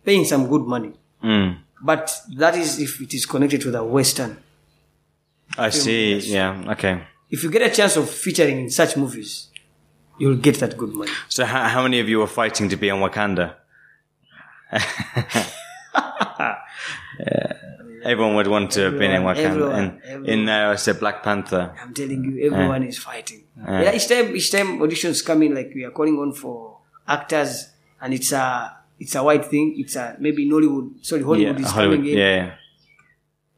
paying 0.06 0.24
some 0.24 0.48
good 0.48 0.62
money. 0.62 0.94
Mm. 1.22 1.58
But 1.82 2.18
that 2.38 2.56
is 2.56 2.80
if 2.80 3.02
it 3.02 3.14
is 3.14 3.26
connected 3.26 3.60
to 3.60 3.72
the 3.72 3.84
Western. 3.84 4.38
I 5.58 5.70
see. 5.70 6.16
Yeah. 6.20 6.64
Okay. 6.70 7.04
If 7.30 7.44
you 7.44 7.52
get 7.52 7.62
a 7.62 7.76
chance 7.76 7.98
of 7.98 8.10
featuring 8.10 8.58
in 8.62 8.70
such 8.70 8.96
movies, 8.96 9.50
you'll 10.18 10.38
get 10.38 10.62
that 10.62 10.78
good 10.78 10.94
money. 10.94 11.12
So 11.28 11.44
how, 11.44 11.68
how 11.68 11.84
many 11.84 12.00
of 12.00 12.08
you 12.08 12.22
are 12.22 12.34
fighting 12.42 12.70
to 12.70 12.78
be 12.78 12.90
on 12.90 13.02
Wakanda? 13.02 13.56
Yeah. 17.20 17.61
Everyone 18.04 18.36
would 18.36 18.48
want 18.48 18.72
to 18.72 18.82
have 18.86 18.98
been 18.98 19.12
in 19.12 19.22
Wakanda. 19.24 19.38
everyone, 19.38 19.76
and 19.76 20.02
everyone. 20.04 20.26
in 20.30 20.46
there, 20.46 20.70
I 20.72 20.76
said 20.76 21.00
Black 21.00 21.24
Panther. 21.24 21.74
I'm 21.82 21.94
telling 21.94 22.24
you, 22.24 22.46
everyone 22.52 22.84
is 22.84 22.98
fighting. 22.98 23.44
Yeah, 23.58 23.94
each 23.94 24.08
time, 24.08 24.36
each 24.36 24.52
time 24.52 24.80
auditions 24.80 25.24
come 25.26 25.44
in, 25.44 25.54
like 25.56 25.72
we 25.76 25.84
are 25.84 25.92
calling 25.92 26.18
on 26.18 26.34
for 26.34 26.78
actors, 27.08 27.70
and 28.02 28.14
it's 28.14 28.32
a, 28.32 28.76
it's 29.00 29.16
a 29.16 29.24
white 29.24 29.46
thing. 29.46 29.76
It's 29.78 29.96
a 29.96 30.16
maybe 30.20 30.48
Nollywood, 30.50 31.06
sorry, 31.06 31.22
Hollywood 31.24 31.60
Yeah, 31.60 31.66
is 31.66 31.72
Hollywood. 31.72 31.98
coming 32.00 32.12
in. 32.14 32.18
Yeah, 32.18 32.52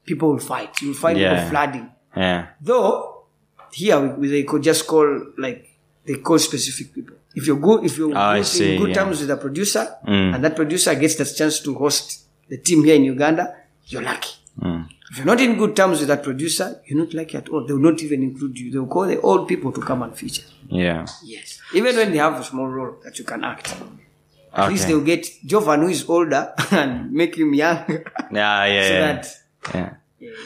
People 0.05 0.31
will 0.31 0.39
fight. 0.39 0.81
You 0.81 0.89
will 0.89 0.95
find 0.95 1.17
Yeah. 1.17 1.33
people 1.35 1.49
flooding. 1.49 1.89
yeah, 2.15 2.47
Though 2.61 3.23
here 3.71 3.99
we, 4.15 4.27
they 4.27 4.43
could 4.43 4.61
just 4.63 4.85
call 4.85 5.07
like 5.37 5.69
they 6.05 6.15
call 6.15 6.37
specific 6.39 6.93
people. 6.93 7.15
If 7.35 7.47
you're 7.47 7.57
good, 7.59 7.85
if 7.85 7.97
you're 7.97 8.11
Oh, 8.15 8.35
good, 8.35 8.45
see, 8.45 8.75
in 8.75 8.81
good 8.81 8.89
yeah. 8.89 8.95
terms 8.95 9.21
with 9.21 9.31
a 9.31 9.37
producer, 9.37 9.87
Mm. 10.05 10.35
and 10.35 10.43
that 10.43 10.55
producer 10.55 10.93
gets 10.95 11.15
the 11.15 11.25
chance 11.25 11.61
to 11.61 11.73
host 11.75 12.25
the 12.49 12.57
team 12.57 12.83
here 12.83 12.95
in 12.95 13.05
Uganda, 13.05 13.55
you're 13.87 14.01
lucky. 14.01 14.33
Mm. 14.59 14.87
If 15.11 15.17
you're 15.17 15.25
not 15.25 15.41
in 15.41 15.57
good 15.57 15.75
terms 15.75 15.99
with 15.99 16.07
that 16.09 16.23
producer, 16.23 16.81
you're 16.85 16.99
not 16.99 17.13
lucky 17.13 17.37
at 17.37 17.49
all. 17.49 17.65
They 17.65 17.73
will 17.73 17.81
not 17.91 18.01
even 18.01 18.23
include 18.23 18.57
you. 18.59 18.71
They 18.71 18.79
will 18.79 18.87
call 18.87 19.05
the 19.07 19.19
old 19.21 19.47
people 19.47 19.71
to 19.71 19.81
come 19.81 20.01
and 20.03 20.15
feature. 20.15 20.43
yeah. 20.69 21.05
Yes. 21.23 21.59
Even 21.73 21.95
when 21.95 22.11
they 22.11 22.17
have 22.19 22.39
a 22.39 22.43
small 22.43 22.67
role 22.67 22.95
that 23.03 23.17
you 23.19 23.25
can 23.25 23.43
act. 23.43 23.75
At 24.55 24.69
least 24.69 24.87
they'll 24.87 25.01
get 25.01 25.27
Jovan 25.45 25.81
who 25.81 25.87
is 25.87 26.07
older 26.07 26.53
and 26.71 27.11
make 27.11 27.35
him 27.35 27.53
young. 27.55 27.85
so 27.87 28.03
Yeah, 28.31 28.65
yeah, 28.65 28.67
yeah. 28.67 28.99
that 28.99 29.37
yeah. 29.73 29.93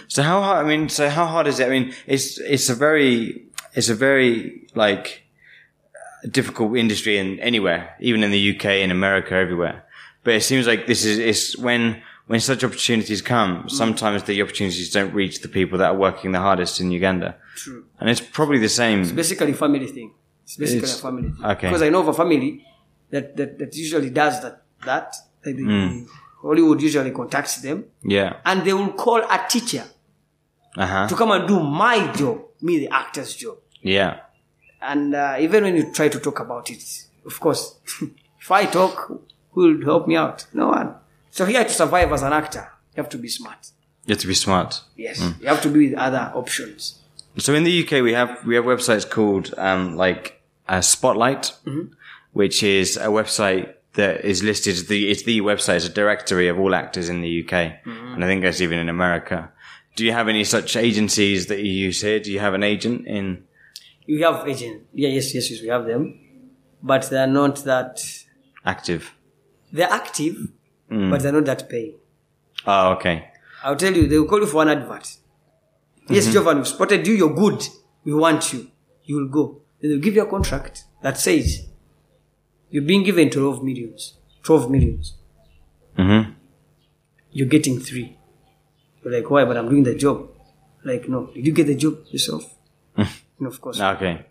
So 0.08 0.24
how 0.24 0.42
hard? 0.42 0.66
I 0.66 0.70
mean, 0.70 0.88
so 0.90 1.10
how 1.10 1.26
hard 1.26 1.48
is 1.48 1.60
it? 1.60 1.68
I 1.68 1.70
mean, 1.70 1.94
it's 2.06 2.40
it's 2.40 2.70
a 2.70 2.76
very 2.76 3.44
it's 3.74 3.90
a 3.90 3.96
very 3.96 4.68
like 4.76 5.24
difficult 6.32 6.78
industry 6.78 7.18
in 7.18 7.40
anywhere, 7.42 7.96
even 8.00 8.24
in 8.24 8.32
the 8.32 8.56
UK, 8.56 8.66
in 8.86 8.92
America, 8.92 9.34
everywhere. 9.36 9.84
But 10.24 10.36
it 10.36 10.44
seems 10.44 10.68
like 10.68 10.88
this 10.88 11.04
is 11.06 11.20
it's 11.20 11.58
when 11.58 12.02
when 12.28 12.40
such 12.40 12.64
opportunities 12.64 13.22
come, 13.22 13.68
sometimes 13.70 14.24
the 14.24 14.42
opportunities 14.42 14.92
don't 14.92 15.14
reach 15.14 15.42
the 15.42 15.48
people 15.48 15.78
that 15.80 15.90
are 15.92 15.96
working 15.96 16.32
the 16.34 16.40
hardest 16.40 16.80
in 16.82 16.92
Uganda. 16.92 17.36
True. 17.56 17.86
And 18.00 18.10
it's 18.10 18.22
probably 18.22 18.60
the 18.60 18.70
same. 18.70 19.02
It's 19.02 19.12
basically 19.12 19.52
a 19.52 19.56
family 19.56 19.88
thing. 19.88 20.14
It's 20.44 20.58
basically 20.58 20.84
It's- 20.84 21.00
a 21.00 21.02
family 21.02 21.30
thing. 21.32 21.46
okay. 21.46 21.68
Because 21.68 21.82
I 21.82 21.90
know 21.90 22.02
of 22.02 22.10
a 22.10 22.14
family 22.14 22.64
that, 23.12 23.36
that, 23.38 23.58
that 23.60 23.76
usually 23.76 24.10
does 24.10 24.42
that. 24.44 24.64
That 24.86 25.16
like 25.46 25.56
the, 25.56 25.64
Hmm. 25.64 26.04
Hollywood 26.42 26.82
usually 26.82 27.12
contacts 27.12 27.56
them 27.62 27.86
Yeah. 28.04 28.38
and 28.46 28.64
they 28.64 28.74
will 28.74 28.94
call 28.94 29.20
a 29.20 29.40
teacher 29.50 29.86
Uh 30.78 30.86
huh. 30.86 31.08
to 31.08 31.16
come 31.16 31.32
and 31.32 31.48
do 31.48 31.60
my 31.62 32.12
job, 32.14 32.38
me 32.62 32.78
the 32.80 32.90
actor's 32.90 33.36
job. 33.36 33.58
Yeah. 33.82 34.20
And 34.82 35.16
uh, 35.16 35.38
even 35.40 35.64
when 35.64 35.76
you 35.76 35.92
try 35.92 36.10
to 36.10 36.20
talk 36.20 36.40
about 36.40 36.70
it, 36.70 36.84
of 37.26 37.40
course, 37.40 37.76
if 38.42 38.52
I 38.52 38.66
talk, 38.66 39.08
who 39.54 39.62
will 39.62 39.84
help 39.86 40.08
me 40.08 40.16
out? 40.16 40.46
No 40.54 40.68
one. 40.68 40.94
So 41.38 41.46
here 41.46 41.64
to 41.64 41.70
survive 41.70 42.12
as 42.12 42.24
an 42.24 42.34
actor, 42.34 42.68
you 42.96 43.04
have 43.04 43.10
to 43.10 43.18
be 43.20 43.28
smart. 43.30 43.62
You 44.06 44.14
have 44.14 44.22
to 44.22 44.28
be 44.28 44.34
smart. 44.34 44.82
Yes, 44.96 45.20
Hmm. 45.22 45.34
you 45.40 45.48
have 45.48 45.62
to 45.62 45.70
be 45.70 45.90
with 45.90 45.98
other 46.00 46.32
options. 46.34 46.80
So 47.38 47.54
in 47.54 47.64
the 47.64 47.72
UK, 47.84 48.02
we 48.02 48.14
have 48.14 48.32
we 48.48 48.56
have 48.56 48.66
websites 48.66 49.06
called 49.08 49.54
um, 49.68 49.96
like 50.06 50.42
uh, 50.68 50.82
Spotlight, 50.82 51.52
which 52.40 52.64
is 52.64 52.98
a 52.98 53.10
website 53.20 53.66
that 53.94 54.26
is 54.26 54.42
listed 54.42 54.74
as 54.74 54.88
the 54.88 55.00
it's 55.12 55.24
the 55.30 55.42
website 55.42 55.76
as 55.76 55.86
a 55.86 55.94
directory 56.02 56.48
of 56.48 56.58
all 56.62 56.74
actors 56.74 57.08
in 57.08 57.22
the 57.22 57.32
UK, 57.42 57.54
and 57.86 58.24
I 58.24 58.28
think 58.28 58.42
that's 58.42 58.60
even 58.62 58.80
in 58.80 58.90
America. 58.90 59.52
Do 59.96 60.02
you 60.06 60.14
have 60.14 60.28
any 60.28 60.44
such 60.44 60.76
agencies 60.76 61.46
that 61.50 61.60
you 61.60 61.72
use 61.88 62.02
here? 62.02 62.20
Do 62.20 62.32
you 62.32 62.40
have 62.40 62.56
an 62.56 62.64
agent 62.64 63.06
in? 63.06 63.44
You 64.08 64.24
have 64.26 64.48
agent. 64.48 64.78
Yeah, 65.02 65.10
yes, 65.10 65.36
yes, 65.36 65.52
yes, 65.52 65.62
we 65.62 65.68
have 65.68 65.86
them. 65.86 66.02
But 66.82 67.10
they 67.12 67.18
are 67.26 67.28
not 67.42 67.64
that, 67.66 67.94
Active. 68.66 69.14
they're 69.72 69.92
active, 70.02 70.36
but 70.90 71.22
they're 71.22 71.32
not 71.32 71.46
that 71.46 71.70
paying. 71.70 71.96
Oh, 72.66 72.92
okay. 72.94 73.32
I'll 73.64 73.76
tell 73.76 73.96
you, 73.96 74.08
they 74.08 74.18
will 74.18 74.28
call 74.28 74.40
you 74.40 74.48
for 74.48 74.62
an 74.62 74.70
advert. 74.70 75.18
Yes, 76.10 76.32
Jovan, 76.32 76.58
we've 76.58 76.68
spotted 76.68 77.06
you, 77.06 77.14
you're 77.14 77.34
good. 77.34 77.68
We 78.06 78.14
want 78.14 78.54
you. 78.54 78.72
You 79.04 79.18
will 79.18 79.28
go. 79.28 79.62
Then 79.82 79.92
they'll 79.92 80.00
give 80.00 80.16
you 80.16 80.24
a 80.24 80.30
contract 80.30 80.86
that 81.02 81.18
says 81.18 81.68
you're 82.70 82.84
being 82.84 83.04
given 83.04 83.30
12 83.30 83.64
millions. 83.64 84.14
12 84.44 84.72
millions. 84.72 85.16
Mm-hmm. 85.98 86.32
You're 87.32 87.48
getting 87.48 87.80
three. 87.80 88.18
You're 89.04 89.14
like, 89.14 89.30
why? 89.30 89.46
But 89.46 89.58
I'm 89.58 89.70
doing 89.70 89.84
the 89.84 89.96
job. 89.96 90.30
Like, 90.84 91.10
no. 91.10 91.28
Did 91.28 91.46
you 91.46 91.52
get 91.52 91.68
the 91.68 91.76
job 91.76 92.00
yourself? 92.08 92.56
no, 92.98 93.48
of 93.48 93.60
course. 93.60 93.80
Okay. 93.80 94.26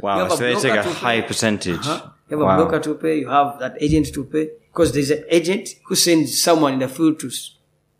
Wow. 0.00 0.28
So 0.28 0.36
they 0.36 0.54
take 0.54 0.74
a 0.74 0.82
high 0.82 1.20
percentage. 1.20 1.86
Uh-huh. 1.86 2.10
You 2.32 2.38
have 2.38 2.46
Wow. 2.46 2.54
a 2.54 2.64
broker 2.64 2.80
to 2.80 2.94
pay. 2.94 3.18
You 3.20 3.28
have 3.28 3.58
that 3.60 3.76
agent 3.80 4.12
to 4.14 4.24
pay. 4.24 4.48
Because 4.72 4.92
there's 4.92 5.10
an 5.10 5.24
agent 5.28 5.68
who 5.86 5.94
sends 5.94 6.40
someone 6.40 6.72
in 6.74 6.78
the 6.78 6.88
field 6.88 7.20
to, 7.20 7.30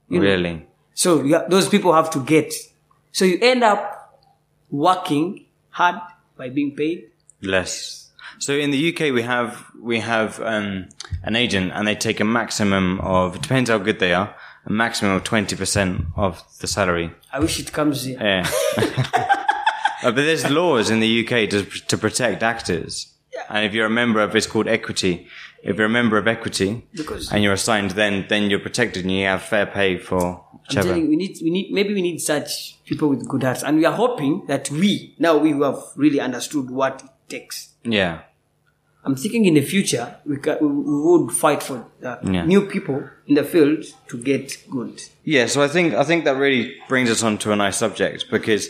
you 0.09 0.19
know, 0.21 0.25
Really? 0.25 0.67
So 0.95 1.23
you 1.23 1.37
ha- 1.37 1.45
those 1.49 1.69
people 1.69 1.93
have 1.93 2.09
to 2.11 2.21
get. 2.25 2.53
So 3.13 3.25
you 3.27 3.39
end 3.43 3.63
up 3.63 4.19
working 4.71 5.45
hard 5.71 5.97
by 6.37 6.49
being 6.49 6.75
paid. 6.75 7.11
Less. 7.43 8.11
So 8.39 8.55
in 8.55 8.71
the 8.71 8.89
UK, 8.93 9.13
we 9.13 9.23
have 9.23 9.67
we 9.81 10.01
have 10.01 10.41
um, 10.41 10.89
an 11.25 11.37
agent, 11.37 11.73
and 11.75 11.87
they 11.87 11.95
take 11.95 12.21
a 12.21 12.25
maximum 12.25 13.01
of 13.01 13.37
it 13.37 13.43
depends 13.43 13.69
how 13.71 13.79
good 13.79 13.99
they 14.01 14.15
are, 14.15 14.35
a 14.67 14.73
maximum 14.73 15.13
of 15.17 15.25
twenty 15.25 15.57
percent 15.57 16.07
of 16.17 16.43
the 16.61 16.67
salary. 16.67 17.11
I 17.33 17.41
wish 17.41 17.61
it 17.61 17.73
comes 17.73 18.05
here. 18.05 18.19
Yeah. 18.19 18.51
Uh, 20.05 20.11
but 20.11 20.17
there's 20.17 20.51
laws 20.51 20.91
in 20.91 20.99
the 20.99 21.21
UK 21.25 21.49
to 21.49 21.63
to 21.87 21.97
protect 21.97 22.43
actors, 22.43 23.07
and 23.53 23.65
if 23.67 23.73
you're 23.75 23.87
a 23.87 23.97
member 24.03 24.21
of 24.21 24.35
it's 24.35 24.47
called 24.53 24.67
equity. 24.79 25.15
If 25.63 25.77
you're 25.77 25.87
a 25.95 25.97
member 26.01 26.19
of 26.19 26.27
equity 26.27 26.71
Because- 26.93 27.31
and 27.33 27.39
you're 27.45 27.53
assigned, 27.53 27.91
then 27.93 28.27
then 28.29 28.43
you're 28.51 28.65
protected 28.69 29.05
and 29.05 29.13
you 29.17 29.27
have 29.27 29.43
fair 29.43 29.67
pay 29.67 29.91
for 30.09 30.23
I'm 30.69 30.75
telling 30.83 31.03
you, 31.03 31.09
we 31.13 31.17
need, 31.23 31.35
we 31.43 31.51
need, 31.51 31.67
maybe 31.73 31.93
we 31.95 32.03
need 32.03 32.19
such 32.21 32.51
people 32.85 33.09
with 33.09 33.23
good 33.29 33.43
hearts, 33.43 33.63
and 33.67 33.77
we 33.79 33.85
are 33.85 33.97
hoping 34.05 34.33
that 34.47 34.71
we 34.71 35.15
now 35.19 35.35
we 35.39 35.51
have 35.67 35.81
really 35.97 36.21
understood 36.29 36.67
what 36.71 36.95
it 37.05 37.11
takes. 37.29 37.57
Yeah. 37.85 38.15
I'm 39.05 39.17
thinking 39.17 39.45
in 39.47 39.55
the 39.55 39.63
future 39.75 40.07
we, 40.25 40.37
ca- 40.37 40.59
we, 40.61 40.69
would 40.69 41.33
fight 41.33 41.63
for 41.63 41.79
Yeah. 42.03 42.45
new 42.45 42.63
people 42.75 42.99
in 43.27 43.35
the 43.35 43.43
field 43.45 43.85
to 44.11 44.17
get 44.31 44.47
good. 44.71 45.03
Yeah, 45.25 45.47
so 45.47 45.63
I 45.63 45.69
think 45.69 45.95
I 45.95 46.05
think 46.05 46.25
that 46.25 46.37
really 46.37 46.65
brings 46.89 47.09
us 47.11 47.23
on 47.23 47.39
to 47.39 47.53
a 47.53 47.57
nice 47.57 47.77
subject 47.85 48.31
because 48.31 48.69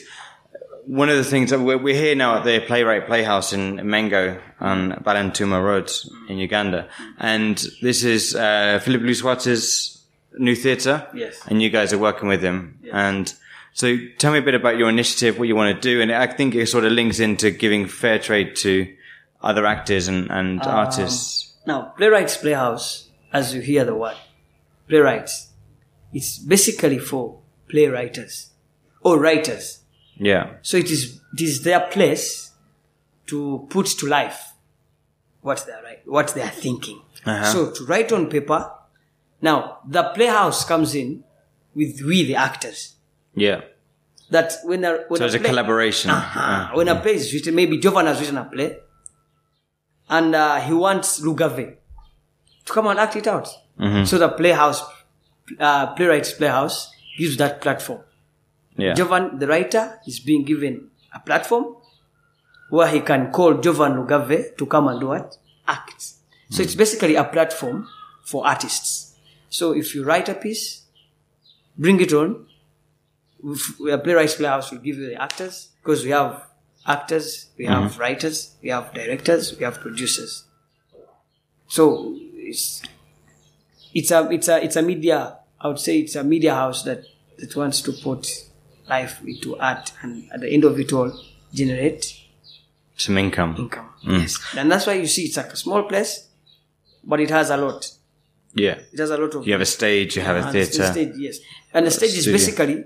one 0.86 1.08
of 1.08 1.16
the 1.16 1.24
things 1.24 1.50
that 1.50 1.60
we're, 1.60 1.78
we're 1.78 1.94
here 1.96 2.14
now 2.14 2.38
at 2.38 2.44
the 2.44 2.60
Playwright 2.60 3.06
Playhouse 3.06 3.52
in 3.52 3.76
Mengo 3.78 4.40
on 4.60 4.92
Balintuma 5.04 5.62
Road 5.62 5.90
in 6.28 6.38
Uganda, 6.38 6.88
and 7.18 7.62
this 7.80 8.04
is 8.04 8.34
uh, 8.34 8.80
Philip 8.84 9.02
Luswata's 9.02 10.02
new 10.38 10.54
theatre. 10.54 11.06
Yes. 11.14 11.40
and 11.46 11.60
you 11.62 11.70
guys 11.70 11.92
are 11.92 11.98
working 11.98 12.28
with 12.28 12.42
him, 12.42 12.78
and. 12.92 13.32
So 13.74 13.96
tell 14.18 14.32
me 14.32 14.38
a 14.38 14.42
bit 14.42 14.54
about 14.54 14.76
your 14.76 14.90
initiative, 14.90 15.38
what 15.38 15.48
you 15.48 15.56
want 15.56 15.74
to 15.74 15.80
do, 15.80 16.02
and 16.02 16.12
I 16.12 16.26
think 16.26 16.54
it 16.54 16.66
sort 16.66 16.84
of 16.84 16.92
links 16.92 17.20
into 17.20 17.50
giving 17.50 17.86
fair 17.88 18.18
trade 18.18 18.54
to 18.56 18.86
other 19.40 19.64
actors 19.64 20.08
and, 20.08 20.30
and 20.30 20.60
Um, 20.60 20.68
artists. 20.68 21.54
Now, 21.66 21.94
playwrights 21.96 22.36
playhouse, 22.36 23.08
as 23.32 23.54
you 23.54 23.62
hear 23.62 23.86
the 23.86 23.94
word, 23.94 24.16
playwrights, 24.90 25.48
it's 26.12 26.38
basically 26.38 26.98
for 26.98 27.38
playwriters 27.72 28.50
or 29.00 29.18
writers. 29.18 29.78
Yeah, 30.18 30.54
So 30.62 30.76
it 30.76 30.90
is 30.90 31.20
it 31.34 31.40
is 31.40 31.62
their 31.62 31.80
place 31.80 32.52
to 33.26 33.66
put 33.70 33.86
to 33.98 34.06
life 34.06 34.52
what 35.40 35.64
they 35.66 35.72
are 35.72 35.82
right, 35.82 36.00
what 36.06 36.28
they 36.34 36.42
are 36.42 36.50
thinking. 36.50 37.00
Uh-huh. 37.24 37.44
So 37.44 37.70
to 37.72 37.84
write 37.86 38.12
on 38.12 38.28
paper. 38.28 38.70
Now 39.40 39.78
the 39.88 40.04
playhouse 40.14 40.64
comes 40.64 40.94
in 40.94 41.24
with 41.74 42.00
we 42.02 42.24
the 42.24 42.36
actors. 42.36 42.94
yeah. 43.34 43.62
That 44.30 44.52
when 44.64 44.82
a 44.84 45.04
when 45.08 45.18
So 45.18 45.26
it's 45.26 45.34
a 45.34 45.38
play- 45.40 45.48
collaboration. 45.50 46.10
Uh-huh. 46.10 46.70
When 46.74 46.88
a 46.88 46.98
play 47.00 47.14
is 47.16 47.32
written, 47.34 47.54
maybe 47.54 47.78
Jovan 47.78 48.06
has 48.06 48.18
written 48.20 48.38
a 48.38 48.44
play, 48.44 48.78
and 50.08 50.34
uh, 50.34 50.60
he 50.60 50.72
wants 50.72 51.20
Lugave 51.20 51.76
to 52.64 52.72
come 52.72 52.86
and 52.86 52.98
act 52.98 53.16
it 53.16 53.26
out. 53.26 53.48
Mm-hmm. 53.78 54.04
So 54.04 54.16
the 54.18 54.28
playhouse, 54.30 54.82
uh, 55.58 55.94
playwrights 55.94 56.32
playhouse 56.32 56.92
gives 57.18 57.36
that 57.38 57.60
platform. 57.60 58.00
Yeah, 58.76 58.94
Jovan, 58.94 59.38
the 59.38 59.46
writer, 59.46 60.00
is 60.06 60.20
being 60.20 60.44
given 60.44 60.90
a 61.14 61.20
platform 61.20 61.76
where 62.70 62.88
he 62.88 63.00
can 63.00 63.30
call 63.30 63.54
Jovan 63.54 63.92
Lugave 63.92 64.56
to 64.56 64.66
come 64.66 64.88
and 64.88 64.98
do 65.00 65.08
what? 65.08 65.36
Act. 65.68 66.12
So 66.48 66.62
it's 66.62 66.74
basically 66.74 67.16
a 67.16 67.24
platform 67.24 67.88
for 68.24 68.46
artists. 68.46 69.14
So 69.50 69.72
if 69.72 69.94
you 69.94 70.04
write 70.04 70.28
a 70.28 70.34
piece, 70.34 70.82
bring 71.76 72.00
it 72.00 72.12
on. 72.12 72.46
If- 73.44 73.80
A 73.80 73.98
playwrights 73.98 74.36
playhouse 74.36 74.70
will 74.70 74.78
give 74.78 74.96
you 74.96 75.08
the 75.08 75.20
actors 75.20 75.68
because 75.82 76.04
we 76.04 76.10
have 76.10 76.46
actors, 76.86 77.46
we 77.58 77.66
have 77.66 77.90
mm-hmm. 77.90 78.00
writers, 78.00 78.54
we 78.62 78.68
have 78.70 78.92
directors, 78.94 79.56
we 79.58 79.64
have 79.64 79.80
producers. 79.80 80.44
So 81.68 82.14
it's 82.34 82.82
it's 83.94 84.10
a 84.10 84.30
it's 84.30 84.48
a 84.48 84.64
it's 84.64 84.76
a 84.76 84.82
media. 84.82 85.38
I 85.60 85.68
would 85.68 85.78
say 85.78 85.98
it's 86.00 86.16
a 86.16 86.24
media 86.24 86.54
house 86.54 86.82
that 86.84 87.04
that 87.38 87.54
wants 87.56 87.80
to 87.82 87.92
put 87.92 88.28
life 88.88 89.20
into 89.26 89.56
art 89.58 89.92
and 90.02 90.28
at 90.32 90.40
the 90.40 90.48
end 90.50 90.64
of 90.64 90.78
it 90.78 90.92
all 90.92 91.12
generate 91.52 92.18
some 92.96 93.18
income. 93.18 93.56
income. 93.58 93.88
Mm. 94.04 94.20
Yes, 94.20 94.38
and 94.56 94.70
that's 94.70 94.86
why 94.86 94.94
you 94.94 95.06
see 95.06 95.24
it's 95.24 95.36
like 95.36 95.52
a 95.52 95.56
small 95.56 95.82
place, 95.84 96.28
but 97.04 97.20
it 97.20 97.30
has 97.30 97.50
a 97.50 97.56
lot. 97.56 97.90
Yeah. 98.54 98.78
It 98.92 98.98
has 98.98 99.10
a 99.10 99.16
lot 99.16 99.34
of. 99.34 99.46
You 99.46 99.52
have 99.52 99.62
a 99.62 99.66
stage, 99.66 100.16
you 100.16 100.22
have 100.22 100.36
a 100.36 100.46
and 100.48 100.54
the 100.54 100.64
stage, 100.66 101.12
yes, 101.16 101.38
and 101.72 101.86
the 101.86 101.90
stage 101.90 102.14
is 102.14 102.26
basically 102.26 102.84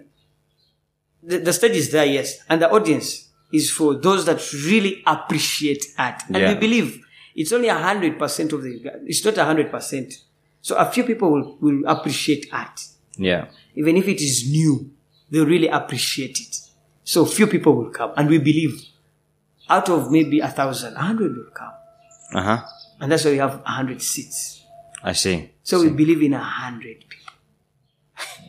the, 1.23 1.39
the 1.39 1.53
stage 1.53 1.73
is 1.73 1.91
there, 1.91 2.07
yes, 2.07 2.39
and 2.49 2.63
the 2.63 2.71
audience 2.71 3.29
is 3.53 3.71
for 3.71 3.95
those 3.95 4.25
that 4.27 4.41
really 4.53 5.03
appreciate 5.07 5.85
art, 5.99 6.23
and 6.29 6.37
Yeah. 6.37 6.53
we 6.55 6.59
believe 6.61 7.03
it's 7.35 7.53
only 7.53 7.69
a 7.69 7.75
hundred 7.75 8.19
percent 8.19 8.53
of 8.53 8.63
the. 8.63 8.81
It's 9.07 9.25
not 9.25 9.37
a 9.39 9.45
hundred 9.45 9.71
percent. 9.71 10.15
So 10.63 10.77
a 10.77 10.91
few 10.91 11.05
people 11.05 11.31
will, 11.31 11.57
will 11.61 11.83
appreciate 11.87 12.47
art, 12.53 12.81
Yeah. 13.17 13.47
even 13.75 13.97
if 13.97 14.09
it 14.09 14.21
is 14.21 14.49
new, 14.51 14.91
they'll 15.31 15.47
really 15.47 15.69
appreciate 15.69 16.39
it. 16.41 16.61
So 17.05 17.25
few 17.25 17.47
people 17.47 17.75
will 17.77 17.91
come, 17.91 18.13
and 18.17 18.29
we 18.29 18.39
believe 18.39 18.83
out 19.69 19.89
of 19.89 20.11
maybe 20.11 20.41
a 20.41 20.49
thousand, 20.49 20.95
a 20.95 21.01
hundred 21.01 21.37
will 21.37 21.51
come, 21.55 21.73
Uh 22.33 22.43
huh. 22.43 22.59
and 23.01 23.11
that's 23.13 23.25
why 23.25 23.33
we 23.33 23.39
have 23.39 23.63
a 23.65 23.71
hundred 23.71 24.03
seats. 24.03 24.65
I 25.03 25.13
see. 25.13 25.51
So 25.63 25.83
we 25.83 25.91
believe 25.91 26.23
in 26.23 26.33
a 26.35 26.43
hundred 26.43 27.05
people. 27.09 27.33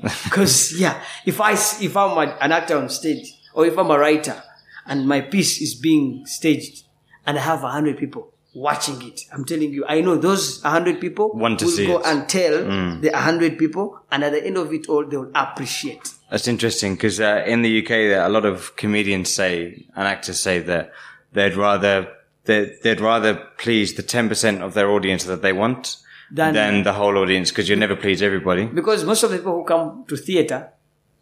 Because 0.24 0.80
yeah, 0.80 1.02
if 1.26 1.42
I 1.42 1.54
if 1.54 1.96
I'm 1.98 2.18
an 2.18 2.52
actor 2.52 2.78
on 2.78 2.90
stage 2.90 3.34
or 3.54 3.66
if 3.66 3.78
I'm 3.78 3.90
a 3.92 3.98
writer 4.00 4.42
and 4.86 5.08
my 5.08 5.22
piece 5.22 5.62
is 5.62 5.76
being 5.76 6.26
staged 6.26 6.86
and 7.26 7.38
I 7.38 7.42
have 7.42 7.64
a 7.64 7.70
hundred 7.70 7.98
people 7.98 8.34
watching 8.58 9.02
it, 9.08 9.22
I'm 9.34 9.46
telling 9.46 9.72
you, 9.72 9.86
I 9.88 10.02
know 10.02 10.16
those 10.18 10.62
hundred 10.64 11.00
people 11.00 11.32
Want 11.34 11.60
to 11.60 11.66
will 11.66 11.88
go 11.94 11.98
it. 12.00 12.04
Mm. 12.06 12.12
and 12.12 12.30
tell 12.30 13.02
the 13.02 13.12
hundred 13.18 13.58
people, 13.58 14.00
and 14.12 14.24
at 14.24 14.32
the 14.32 14.44
end 14.46 14.58
of 14.58 14.74
it 14.74 14.88
all, 14.90 15.06
they 15.06 15.18
will 15.18 15.32
appreciate. 15.36 16.10
That's 16.32 16.48
interesting 16.48 16.96
because 16.96 17.20
uh, 17.22 17.44
in 17.46 17.62
the 17.62 17.72
UK, 17.82 17.92
a 18.26 18.30
lot 18.30 18.46
of 18.46 18.76
comedians 18.76 19.32
say 19.32 19.86
and 19.96 20.08
actors 20.08 20.40
say 20.40 20.60
that 20.60 20.92
they'd 21.34 21.56
rather 21.56 22.08
they'd, 22.46 22.74
they'd 22.84 23.00
rather 23.02 23.36
please 23.58 23.94
the 23.94 24.04
ten 24.04 24.28
percent 24.28 24.62
of 24.62 24.74
their 24.74 24.90
audience 24.90 25.24
that 25.26 25.42
they 25.42 25.54
want 25.54 25.98
Than- 26.32 26.54
than, 26.56 26.84
the 26.84 26.94
whole 26.94 27.16
audience 27.18 27.52
because 27.52 27.70
you 27.70 27.76
never 27.76 27.96
please 27.96 28.22
everybody. 28.22 28.66
Because 28.66 29.06
most 29.06 29.24
of 29.24 29.30
the 29.32 29.38
people 29.38 29.54
who 29.60 29.64
come 29.66 30.04
to 30.10 30.18
theater, 30.18 30.72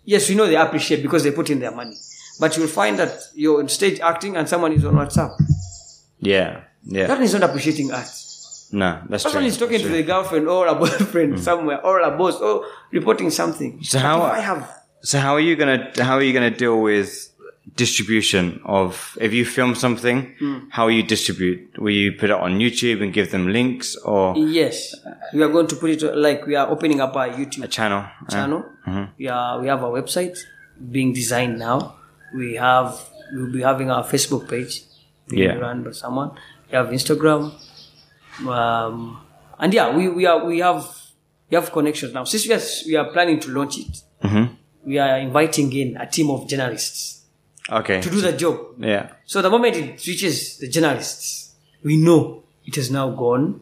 yes, 0.04 0.28
we 0.30 0.36
know 0.36 0.48
they 0.48 0.56
appreciate 0.56 1.02
because 1.04 1.24
they 1.24 1.32
put 1.32 1.50
in 1.50 1.60
their 1.60 1.72
money. 1.76 1.96
But 2.40 2.58
you'll 2.58 2.68
find 2.82 2.98
that 3.00 3.12
you're 3.36 3.60
on 3.62 3.70
stage 3.70 4.00
acting 4.00 4.36
and 4.36 4.50
someone 4.50 4.72
is 4.74 4.84
on 4.84 4.96
WhatsApp. 4.96 5.32
Yeah. 6.20 6.62
Yeah. 6.86 7.08
That 7.08 7.22
is 7.22 7.34
not 7.34 7.44
appreciating 7.44 7.92
art. 7.92 8.08
No, 8.72 9.02
that's 9.10 9.24
true. 9.24 9.32
Someone 9.32 9.46
is 9.48 9.58
talking 9.58 9.72
That's 9.74 9.84
to 9.84 9.90
true. 9.90 9.98
the 9.98 10.04
girlfriend 10.04 10.48
or 10.48 10.68
a 10.68 10.76
boyfriend 10.84 11.40
somewhere 11.40 11.84
or 11.86 12.00
a 12.02 12.12
boss 12.18 12.40
or 12.42 12.66
reporting 12.92 13.30
something. 13.30 13.84
So 13.84 14.00
how- 14.00 14.22
I 14.24 14.40
have 14.40 14.70
So 15.02 15.20
how 15.20 15.34
are 15.36 15.40
you 15.40 15.56
gonna 15.56 15.92
how 16.02 16.16
are 16.18 16.24
you 16.24 16.34
gonna 16.34 16.50
deal 16.64 16.82
with 16.82 17.10
distribution 17.76 18.60
of 18.66 19.18
if 19.22 19.34
you 19.34 19.46
film 19.46 19.76
something? 19.76 20.34
Hmm. 20.40 20.58
How 20.70 20.86
will 20.86 20.94
you 20.94 21.04
distribute? 21.04 21.78
Will 21.78 21.92
you 21.94 22.12
put 22.14 22.30
it 22.30 22.38
on 22.46 22.60
YouTube 22.60 23.02
and 23.04 23.14
give 23.14 23.32
them 23.32 23.48
links 23.52 23.96
or 23.98 24.36
yes, 24.38 24.96
we 25.34 25.42
are 25.44 25.50
going 25.50 25.68
to 25.68 25.76
put 25.76 25.90
it 25.92 26.02
like 26.16 26.46
we 26.46 26.56
are 26.56 26.68
opening 26.70 27.02
up 27.02 27.16
our 27.16 27.28
a 27.28 27.34
YouTube 27.34 27.70
channel? 27.70 28.00
Uh, 28.28 28.32
channel. 28.32 28.66
mm-hmm. 28.88 29.06
We 29.18 29.28
are 29.28 29.62
we 29.62 29.68
have 29.68 29.84
a 29.84 29.90
website 29.90 30.38
being 30.92 31.14
designed 31.14 31.60
now, 31.60 31.96
we 32.34 32.56
have 32.56 33.00
we'll 33.34 33.52
be 33.52 33.62
having 33.62 33.90
our 33.92 34.04
Facebook 34.04 34.50
page 34.50 34.82
being 35.28 35.44
Yeah. 35.44 35.56
run 35.56 35.84
by 35.84 35.92
someone. 35.92 36.32
We 36.72 36.76
have 36.78 36.88
Instagram, 36.88 37.54
um, 38.48 39.20
and 39.60 39.74
yeah, 39.74 39.96
we, 39.96 40.10
we 40.10 40.26
are 40.26 40.44
we 40.46 40.60
have 40.60 40.86
we 41.50 41.56
have 41.56 41.72
connections 41.72 42.14
now. 42.14 42.24
Since 42.24 42.48
we 42.48 42.54
are 42.54 42.62
we 42.88 42.96
are 42.96 43.12
planning 43.14 43.40
to 43.42 43.50
launch 43.52 43.78
it, 43.78 44.02
Mm-hmm. 44.24 44.54
we 44.86 44.98
are 44.98 45.20
inviting 45.20 45.72
in 45.74 45.98
a 45.98 46.08
team 46.10 46.32
of 46.32 46.48
journalists 46.48 47.22
Okay. 47.70 48.02
to 48.02 48.10
do 48.10 48.22
the 48.22 48.34
job. 48.34 48.58
Yeah. 48.80 49.10
So 49.26 49.42
the 49.42 49.50
moment 49.50 49.76
it 49.76 50.06
reaches 50.08 50.58
the 50.58 50.68
journalists, 50.68 51.54
we 51.84 51.98
know 51.98 52.44
it 52.66 52.76
has 52.76 52.90
now 52.90 53.10
gone 53.12 53.62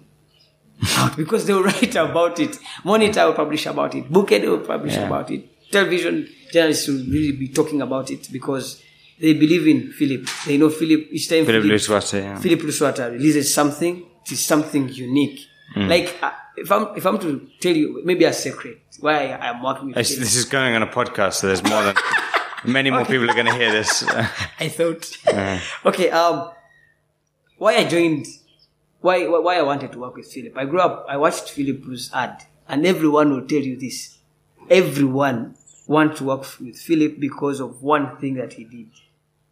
out 0.98 1.18
because 1.18 1.46
they 1.46 1.54
will 1.54 1.64
write 1.64 1.96
about 1.96 2.40
it. 2.40 2.58
Monitor 2.86 3.26
will 3.26 3.34
publish 3.34 3.66
about 3.66 3.94
it. 3.96 4.10
Bookhead 4.10 4.42
will 4.48 4.60
publish 4.60 4.94
Yeah. 4.94 5.08
about 5.08 5.32
it. 5.32 5.50
Television 5.72 6.30
journalists 6.52 6.88
will 6.88 7.04
really 7.08 7.32
be 7.34 7.48
talking 7.50 7.82
about 7.82 8.10
it 8.12 8.30
because 8.32 8.82
they 9.20 9.34
believe 9.34 9.68
in 9.68 9.92
Philip. 9.92 10.28
They 10.46 10.58
know 10.58 10.70
Philip. 10.70 11.08
Each 11.12 11.30
time 11.30 11.46
Philip 11.46 11.64
Luswata, 11.64 12.22
yeah. 12.22 12.40
Philip 12.40 12.62
Luswata 12.62 13.12
releases 13.12 13.54
something, 13.54 14.06
it 14.26 14.32
is 14.32 14.46
something 14.46 14.90
unique. 14.90 15.40
Mm. 15.76 15.90
Like 15.90 16.18
uh, 16.22 16.32
if 16.58 16.72
I'm 16.72 16.96
if 16.96 17.06
I'm 17.06 17.20
to 17.20 17.48
tell 17.60 17.76
you 17.76 18.02
maybe 18.04 18.26
a 18.26 18.34
secret 18.34 18.80
why 19.00 19.28
I 19.28 19.50
am 19.50 19.64
working 19.64 19.88
with 19.88 19.96
Philip. 19.96 20.20
this 20.20 20.36
is 20.36 20.46
going 20.46 20.76
on 20.76 20.84
a 20.84 20.88
podcast, 20.88 21.34
so 21.34 21.48
there's 21.48 21.64
more 21.64 21.84
than 21.84 21.96
many 22.66 22.90
more 22.92 23.06
people 23.06 23.30
are 23.30 23.34
going 23.34 23.48
to 23.48 23.54
hear 23.54 23.72
this. 23.72 24.04
I 24.60 24.70
thought. 24.70 25.12
okay, 25.86 26.10
um, 26.10 26.52
why 27.58 27.76
I 27.76 27.86
joined, 27.86 28.28
why, 29.02 29.28
why 29.28 29.40
why 29.40 29.58
I 29.58 29.62
wanted 29.62 29.92
to 29.94 30.00
work 30.00 30.16
with 30.16 30.32
Philip. 30.32 30.58
I 30.58 30.66
grew 30.66 30.80
up, 30.80 31.06
I 31.10 31.18
watched 31.18 31.50
Philip's 31.50 32.12
ad, 32.14 32.46
and 32.68 32.86
everyone 32.86 33.32
will 33.32 33.48
tell 33.48 33.62
you 33.62 33.78
this. 33.78 34.18
Everyone 34.70 35.56
want 35.88 36.16
to 36.18 36.24
work 36.26 36.46
with 36.60 36.78
Philip 36.78 37.20
because 37.20 37.60
of 37.60 37.82
one 37.84 38.18
thing 38.18 38.36
that 38.36 38.54
he 38.54 38.64
did. 38.64 38.88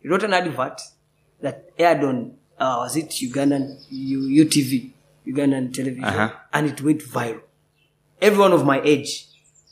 He 0.02 0.08
wrote 0.10 0.24
an 0.24 0.34
advert 0.34 0.82
that 1.42 1.70
aired 1.78 2.04
on, 2.04 2.36
uh, 2.58 2.78
was 2.80 2.96
it 2.96 3.10
Ugandan 3.10 3.80
U, 3.90 4.46
UTV, 4.46 4.92
Ugandan 5.28 5.74
television, 5.74 6.04
Uh-huh. 6.04 6.32
and 6.54 6.68
it 6.68 6.82
went 6.82 7.02
viral. 7.02 7.42
Everyone 8.22 8.54
of 8.54 8.66
my 8.66 8.82
age, 8.82 9.28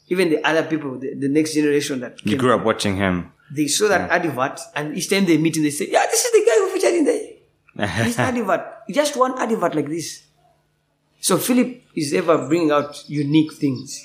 even 0.10 0.30
the 0.30 0.44
other 0.46 0.64
people, 0.64 0.98
the, 1.00 1.14
the 1.14 1.30
next 1.30 1.54
generation 1.54 2.00
that 2.02 2.24
you 2.26 2.36
grew 2.38 2.54
up 2.54 2.64
watching 2.66 2.98
him. 2.98 3.32
they 3.52 3.68
saw 3.68 3.88
that 3.88 4.10
advert 4.12 4.60
and 4.76 4.98
each 4.98 5.10
time 5.10 5.26
they 5.26 5.38
meet 5.38 5.56
and 5.58 5.66
they 5.66 5.70
say, 5.72 5.88
yeah, 5.90 6.06
this 6.06 6.24
is 6.26 6.32
the 6.32 6.44
guy 6.46 6.56
who 6.60 6.70
featured 6.70 6.94
in 6.96 7.06
the 7.06 7.36
this 8.04 8.20
advert. 8.20 8.62
Just 8.90 9.16
one 9.18 9.38
advert 9.40 9.76
like 9.76 9.88
this. 9.88 10.24
So 11.22 11.38
Philip 11.38 11.84
is 11.96 12.14
ever 12.14 12.48
bringing 12.48 12.72
out 12.72 13.04
unique 13.10 13.54
things. 13.54 14.02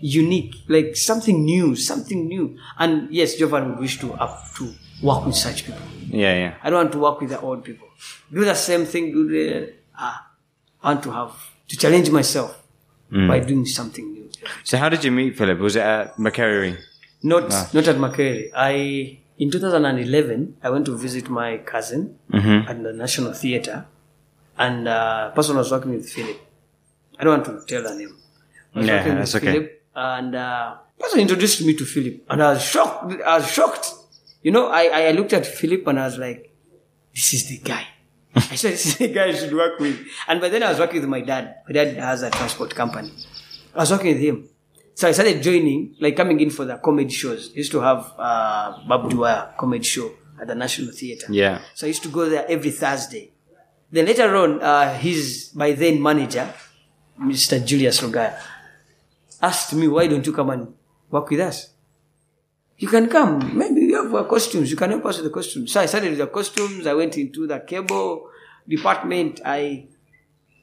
Unique, 0.00 0.54
like 0.68 0.96
something 0.96 1.44
new, 1.44 1.74
something 1.76 2.28
new. 2.28 2.56
And 2.78 3.08
yes, 3.10 3.34
Jovan 3.36 3.70
would 3.70 3.78
wish 3.78 3.98
to 4.00 4.12
up 4.14 4.54
to 4.56 4.72
work 5.02 5.24
with 5.26 5.34
such 5.36 5.64
people. 5.66 5.80
Yeah, 6.10 6.34
yeah. 6.34 6.54
I 6.62 6.70
don't 6.70 6.78
want 6.84 6.92
to 6.92 6.98
work 6.98 7.20
with 7.20 7.30
the 7.30 7.40
old 7.40 7.64
people. 7.64 7.88
Do 8.32 8.44
the 8.44 8.54
same 8.54 8.84
thing. 8.84 9.12
Do 9.12 9.28
the 9.28 9.72
ah. 9.98 10.28
I 10.82 10.90
want 10.94 11.02
to 11.04 11.10
have 11.10 11.32
to 11.68 11.76
challenge 11.76 12.10
myself 12.10 12.62
by 13.10 13.38
doing 13.40 13.64
something 13.66 14.12
new. 14.12 14.28
So 14.64 14.76
how 14.78 14.88
did 14.88 15.02
you 15.04 15.10
meet 15.10 15.36
Philip? 15.38 15.58
Was 15.58 15.76
it 15.76 15.82
at 15.82 16.16
Makerere? 16.16 16.76
Not 17.22 17.48
not 17.74 17.88
at 17.88 17.96
Makerere. 17.96 18.50
I 18.54 19.18
in 19.38 19.50
2011 19.50 20.56
I 20.62 20.70
went 20.70 20.86
to 20.86 20.96
visit 20.96 21.28
my 21.30 21.58
cousin 21.58 22.18
Mm-hmm. 22.32 22.68
at 22.70 22.82
the 22.82 22.92
National 22.92 23.32
Theatre, 23.32 23.86
and 24.58 24.86
uh, 24.88 25.30
person 25.30 25.56
was 25.56 25.70
working 25.72 25.92
with 25.92 26.08
Philip. 26.08 26.38
I 27.18 27.24
don't 27.24 27.42
want 27.44 27.46
to 27.60 27.66
tell 27.66 27.88
her 27.90 27.96
name. 27.98 28.14
Yeah, 28.74 29.14
that's 29.14 29.34
okay. 29.36 29.70
Philip, 29.96 30.18
and 30.18 30.34
uh, 30.34 30.76
person 30.98 31.20
introduced 31.20 31.64
me 31.64 31.74
to 31.74 31.84
Philip, 31.84 32.24
and 32.28 32.42
I 32.42 32.52
was 32.52 32.62
shocked. 32.62 33.12
I 33.22 33.38
was 33.38 33.50
shocked. 33.50 33.92
You 34.42 34.52
know, 34.52 34.68
I, 34.68 35.08
I 35.08 35.10
looked 35.12 35.32
at 35.32 35.46
Philip 35.46 35.86
and 35.86 35.98
I 35.98 36.04
was 36.04 36.18
like, 36.18 36.54
"This 37.14 37.34
is 37.34 37.48
the 37.48 37.58
guy." 37.58 37.86
I 38.34 38.40
said, 38.56 38.72
"This 38.72 38.86
is 38.86 38.96
the 38.98 39.08
guy 39.08 39.26
I 39.26 39.34
should 39.34 39.54
work 39.54 39.80
with." 39.80 39.98
And 40.28 40.40
by 40.40 40.48
then 40.48 40.62
I 40.62 40.70
was 40.70 40.78
working 40.78 41.00
with 41.00 41.08
my 41.08 41.20
dad. 41.20 41.56
My 41.66 41.72
dad 41.72 41.96
has 41.96 42.22
a 42.22 42.30
transport 42.30 42.74
company. 42.74 43.12
I 43.74 43.80
was 43.80 43.90
working 43.90 44.12
with 44.14 44.20
him. 44.22 44.48
So 44.94 45.08
I 45.08 45.12
started 45.12 45.42
joining, 45.42 45.94
like 46.00 46.16
coming 46.16 46.40
in 46.40 46.50
for 46.50 46.64
the 46.64 46.78
comedy 46.78 47.10
shows. 47.10 47.50
I 47.54 47.58
used 47.58 47.72
to 47.72 47.80
have 47.80 48.12
uh, 48.16 48.78
Bob 48.88 49.10
Dwyer 49.10 49.52
comedy 49.58 49.84
show 49.84 50.10
at 50.40 50.46
the 50.46 50.54
National 50.54 50.90
Theatre. 50.92 51.26
Yeah. 51.30 51.60
So 51.74 51.86
I 51.86 51.88
used 51.88 52.02
to 52.04 52.08
go 52.08 52.28
there 52.28 52.46
every 52.48 52.70
Thursday. 52.70 53.32
Then 53.92 54.06
later 54.06 54.34
on, 54.34 54.62
uh, 54.62 54.94
his 54.94 55.52
by 55.54 55.72
then 55.72 56.02
manager, 56.02 56.52
Mr. 57.20 57.64
Julius 57.64 58.00
Rogaya, 58.00 58.40
asked 59.42 59.72
me, 59.74 59.88
"Why 59.88 60.06
don't 60.06 60.26
you 60.26 60.32
come 60.32 60.50
and 60.50 60.74
work 61.10 61.30
with 61.30 61.40
us? 61.40 61.70
You 62.78 62.88
can 62.88 63.08
come. 63.08 63.56
Maybe 63.56 63.80
you 63.82 64.02
have 64.02 64.14
uh, 64.14 64.24
costumes. 64.24 64.70
You 64.70 64.76
can 64.76 64.90
help 64.90 65.06
us 65.06 65.16
with 65.18 65.24
the 65.24 65.30
costumes." 65.30 65.72
So 65.72 65.80
I 65.80 65.86
started 65.86 66.10
with 66.10 66.18
the 66.18 66.26
costumes. 66.26 66.86
I 66.86 66.94
went 66.94 67.16
into 67.16 67.46
the 67.46 67.60
cable 67.60 68.28
department. 68.68 69.40
I, 69.44 69.86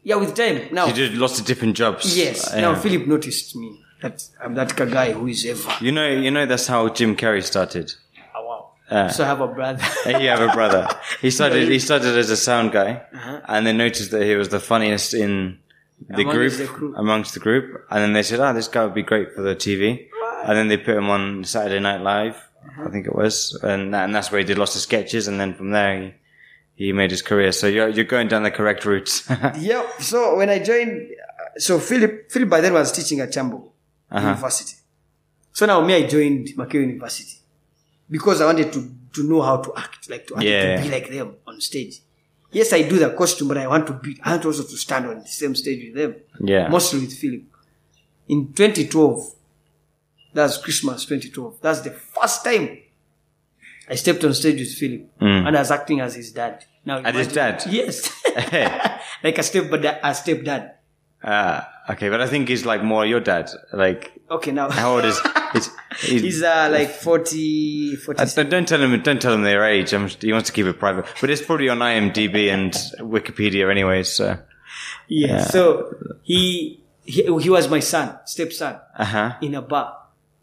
yeah, 0.04 0.16
with 0.16 0.36
time 0.36 0.62
now. 0.72 0.86
You 0.88 0.94
did 0.94 1.14
lots 1.16 1.40
of 1.40 1.46
different 1.46 1.76
jobs. 1.76 2.16
Yes. 2.18 2.54
Uh, 2.54 2.62
Now. 2.62 2.76
Philip 2.76 3.08
noticed 3.08 3.56
me 3.56 3.80
that 4.02 4.24
I'm 4.42 4.54
that 4.56 4.76
guy 4.76 5.14
who 5.14 5.28
is 5.28 5.46
ever. 5.46 5.72
You 5.82 5.92
know, 5.92 6.08
you 6.08 6.30
know 6.32 6.46
that's 6.46 6.68
how 6.68 6.90
Jim 6.90 7.16
Carrey 7.16 7.42
started. 7.44 7.94
Oh, 8.36 8.46
wow. 8.46 8.72
Uh, 8.90 9.08
so 9.10 9.24
I 9.24 9.28
have 9.28 9.42
a 9.42 9.48
brother. 9.48 9.82
you 10.06 10.28
have 10.30 10.42
a 10.42 10.54
brother. 10.54 10.88
He 11.22 11.32
started. 11.32 11.70
He 11.70 11.80
started 11.80 12.16
as 12.18 12.30
a 12.30 12.38
sound 12.38 12.72
guy, 12.74 13.02
Uh-huh. 13.14 13.42
and 13.48 13.66
they 13.66 13.74
noticed 13.74 14.12
that 14.12 14.24
he 14.24 14.36
was 14.36 14.50
the 14.50 14.60
funniest 14.60 15.14
in 15.14 15.60
the 16.10 16.22
Amongst 16.22 16.34
group, 16.36 16.54
the 16.58 16.66
crew. 16.68 16.96
amongst 16.96 17.34
the 17.34 17.40
group. 17.40 17.86
And 17.90 18.00
then 18.04 18.14
they 18.14 18.24
said, 18.24 18.40
"Oh, 18.40 18.54
this 18.54 18.68
guy 18.68 18.84
would 18.86 18.94
be 18.94 19.04
great 19.04 19.34
for 19.34 19.42
the 19.42 19.56
TV." 19.56 20.08
And 20.46 20.58
then 20.58 20.68
they 20.68 20.78
put 20.78 20.96
him 20.98 21.10
on 21.10 21.44
Saturday 21.46 21.80
Night 21.80 22.02
Live, 22.02 22.36
Uh-huh. 22.36 22.86
I 22.88 22.90
think 22.92 23.06
it 23.08 23.16
was, 23.16 23.58
and, 23.64 23.94
that, 23.94 24.04
and 24.06 24.16
that's 24.16 24.30
where 24.32 24.40
he 24.40 24.46
did 24.46 24.58
lots 24.58 24.76
of 24.76 24.82
sketches. 24.82 25.28
And 25.28 25.40
then 25.40 25.54
from 25.54 25.72
there, 25.72 25.94
he, 26.76 26.86
he 26.86 26.92
made 26.94 27.12
his 27.12 27.22
career. 27.22 27.52
So 27.52 27.68
you're 27.68 27.90
you're 27.90 28.06
going 28.16 28.28
down 28.28 28.44
the 28.44 28.52
correct 28.52 28.84
route. 28.86 29.12
yep. 29.60 29.86
So 30.02 30.36
when 30.38 30.50
I 30.50 30.60
joined, 30.60 31.12
so 31.58 31.80
Philip, 31.80 32.32
Philip 32.32 32.50
by 32.50 32.60
then 32.62 32.74
was 32.74 32.92
teaching 32.92 33.20
at 33.22 33.30
Chambo 33.32 33.72
Uh-huh. 34.12 34.28
University. 34.30 34.76
So 35.54 35.66
now 35.66 35.80
me, 35.86 35.94
I 35.96 36.04
joined 36.08 36.48
Makerere 36.58 36.82
University 36.90 37.38
because 38.10 38.42
I 38.42 38.46
wanted 38.46 38.72
to 38.74 38.82
to 39.16 39.22
know 39.30 39.42
how 39.42 39.58
to 39.58 39.70
act, 39.78 40.10
like 40.10 40.26
to, 40.28 40.34
Yeah. 40.40 40.78
to 40.78 40.84
be 40.84 40.90
like 40.90 41.08
them 41.10 41.36
on 41.48 41.62
stage. 41.62 42.02
Yes, 42.54 42.72
I 42.74 42.84
do 42.84 42.98
the 43.00 43.10
costume, 43.12 43.48
but 43.50 43.58
I 43.58 43.68
want 43.68 43.88
to 43.88 43.94
be. 43.94 44.20
I 44.24 44.32
want 44.32 44.46
also 44.46 44.64
to 44.64 44.78
stand 44.78 45.06
on 45.08 45.20
the 45.20 45.28
same 45.28 45.56
stage 45.56 45.84
with 45.86 45.96
them. 45.96 46.16
yeah. 46.40 46.68
mostly 46.70 47.00
with 47.02 47.14
Philip. 47.14 47.44
In 48.30 48.54
2012, 48.54 49.34
that's 50.34 50.58
Christmas 50.58 51.04
2012. 51.06 51.58
That's 51.62 51.82
the 51.82 51.92
first 51.92 52.44
time 52.46 52.78
I 53.90 53.96
stepped 53.96 54.24
on 54.24 54.34
stage 54.34 54.60
with 54.60 54.74
Philip, 54.74 55.20
Mm. 55.20 55.48
and 55.48 55.58
I 55.58 55.60
was 55.60 55.72
acting 55.72 56.00
as 56.00 56.16
his 56.16 56.32
dad. 56.32 56.64
Now, 56.86 57.00
As 57.00 57.16
his 57.16 57.28
dad? 57.34 57.64
Yes, 57.70 58.10
like 59.24 59.38
a 59.38 59.44
step, 59.44 59.70
but 59.70 59.84
a 59.86 60.14
step 60.16 60.44
dad. 60.44 60.76
Ah, 61.24 61.70
okay, 61.90 62.10
but 62.10 62.22
I 62.22 62.28
think 62.28 62.50
he's 62.50 62.66
like 62.66 62.84
more 62.84 63.06
your 63.06 63.20
dad. 63.20 63.50
Like, 63.72 64.12
Okay, 64.32 64.52
now 64.52 64.70
how 64.70 64.96
old 64.96 65.06
is 65.06 65.20
he's? 65.54 65.70
he's, 66.00 66.22
he's 66.22 66.44
uh, 66.44 66.70
like 66.72 66.90
40, 66.90 67.96
40 67.98 68.20
Uh, 68.20 68.44
don't- 68.44 68.68
tell 68.68 68.82
him. 68.82 69.00
Don't 69.02 69.22
tell 69.22 69.34
him 69.34 69.44
their 69.44 69.64
age. 69.64 69.94
I'm, 69.94 70.08
he 70.08 70.32
wants 70.34 70.50
to 70.50 70.54
keep 70.54 70.66
it 70.66 70.80
private, 70.80 71.06
but 71.22 71.30
it's 71.30 71.42
probably 71.42 71.70
on 71.70 71.80
IMDb 71.80 72.52
and 72.52 72.74
Wikipedia, 73.00 73.70
anyway. 73.70 74.04
So, 74.04 74.38
yeah. 75.08 75.44
So 75.44 75.94
he, 76.24 76.84
he 77.06 77.24
he 77.40 77.50
was 77.50 77.70
my 77.70 77.80
son, 77.80 78.18
stepson, 78.26 78.80
uh 78.98 79.06
huh. 79.06 79.36
in 79.42 79.54
a 79.56 79.62
bar, 79.62 79.98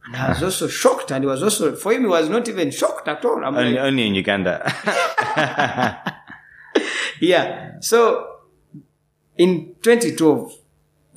and 0.06 0.16
I 0.16 0.28
was 0.30 0.42
also 0.42 0.68
shocked, 0.68 1.10
and 1.10 1.24
he 1.24 1.28
was 1.28 1.42
also 1.42 1.74
for 1.74 1.92
him. 1.92 2.02
He 2.02 2.06
was 2.08 2.28
not 2.28 2.48
even 2.48 2.70
shocked 2.70 3.08
at 3.08 3.24
all. 3.24 3.44
I'm 3.44 3.56
Only, 3.56 3.72
like, 3.72 3.80
only 3.80 4.06
in 4.06 4.14
Uganda. 4.14 4.62
Yeah. 7.20 7.80
So 7.80 8.36
in 9.36 9.74
2012, 9.82 10.52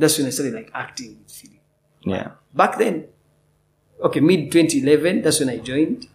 that's 0.03 0.17
when 0.17 0.27
I 0.27 0.31
started 0.31 0.53
like 0.53 0.69
acting 0.73 1.17
with 1.23 1.31
Philip. 1.31 1.61
yeah. 2.05 2.31
Back 2.53 2.77
then, 2.77 3.07
okay, 4.01 4.19
mid 4.19 4.51
2011, 4.51 5.21
that's 5.23 5.39
when 5.39 5.49
I 5.49 5.57
joined. 5.57 6.07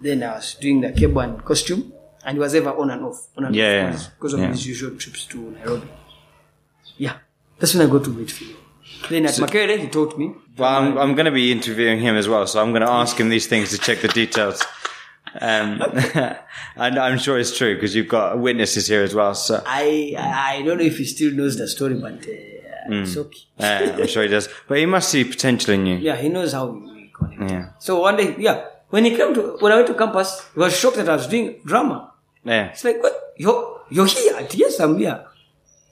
Then 0.00 0.22
I 0.22 0.34
was 0.36 0.54
doing 0.54 0.80
the 0.80 0.92
cable 0.92 1.20
and 1.20 1.44
costume, 1.44 1.92
and 2.24 2.36
he 2.36 2.40
was 2.40 2.54
ever 2.54 2.70
on 2.70 2.90
and 2.90 3.02
off, 3.04 3.28
on 3.36 3.44
and 3.46 3.54
Yeah, 3.56 3.92
off 3.94 4.10
because 4.16 4.34
of 4.34 4.40
yeah. 4.40 4.48
his 4.48 4.66
usual 4.66 4.96
trips 4.96 5.24
to 5.26 5.38
Nairobi. 5.56 5.88
Yeah, 6.96 7.16
that's 7.58 7.74
when 7.74 7.86
I 7.86 7.90
got 7.90 8.04
to 8.04 8.10
meet 8.10 8.30
Philip. 8.30 8.56
Then 9.10 9.26
at 9.26 9.34
Makerere, 9.34 9.78
he 9.78 9.88
taught 9.88 10.16
me. 10.18 10.32
Well, 10.56 10.70
I'm, 10.74 10.96
I'm 10.98 11.14
going 11.14 11.26
to 11.26 11.30
be 11.32 11.50
interviewing 11.52 12.00
him 12.00 12.14
as 12.16 12.28
well, 12.28 12.46
so 12.46 12.62
I'm 12.62 12.70
going 12.70 12.82
to 12.82 12.90
ask 12.90 13.18
him 13.18 13.28
these 13.28 13.46
things 13.46 13.70
to 13.70 13.78
check 13.78 14.00
the 14.00 14.08
details. 14.08 14.62
Um, 15.40 15.82
and 16.76 16.98
I'm 16.98 17.18
sure 17.18 17.38
it's 17.38 17.56
true 17.56 17.74
because 17.74 17.94
you've 17.94 18.08
got 18.08 18.38
witnesses 18.38 18.86
here 18.86 19.02
as 19.02 19.14
well. 19.14 19.34
So 19.34 19.62
I 19.66 20.14
I 20.18 20.58
I 20.58 20.62
don't 20.62 20.78
know 20.78 20.84
if 20.84 20.96
he 20.98 21.04
still 21.04 21.32
knows 21.32 21.58
the 21.58 21.68
story, 21.68 21.94
but 21.94 22.26
uh, 22.26 22.32
Mm. 22.88 23.26
uh, 23.60 24.00
I'm 24.02 24.06
sure 24.06 24.22
he 24.22 24.28
does. 24.28 24.48
But 24.68 24.78
he 24.78 24.86
must 24.86 25.08
see 25.08 25.24
potential 25.24 25.74
in 25.74 25.86
you. 25.86 25.96
Yeah, 25.96 26.16
he 26.16 26.28
knows 26.28 26.52
how 26.52 26.66
we 26.66 27.10
connect. 27.14 27.50
Yeah. 27.50 27.68
So 27.78 28.00
one 28.00 28.16
day, 28.16 28.34
yeah, 28.38 28.64
when 28.90 29.04
he 29.04 29.16
came 29.16 29.34
to 29.34 29.56
when 29.60 29.72
I 29.72 29.76
went 29.76 29.88
to 29.88 29.94
campus, 29.94 30.42
he 30.54 30.60
was 30.60 30.76
shocked 30.76 30.96
that 30.96 31.08
I 31.08 31.14
was 31.16 31.26
doing 31.26 31.60
drama. 31.64 32.12
Yeah. 32.44 32.66
It's 32.68 32.84
like, 32.84 33.02
what? 33.02 33.14
You're, 33.36 33.80
you're 33.90 34.06
here? 34.06 34.46
Yes, 34.52 34.78
I'm 34.80 34.96
here. 34.98 35.26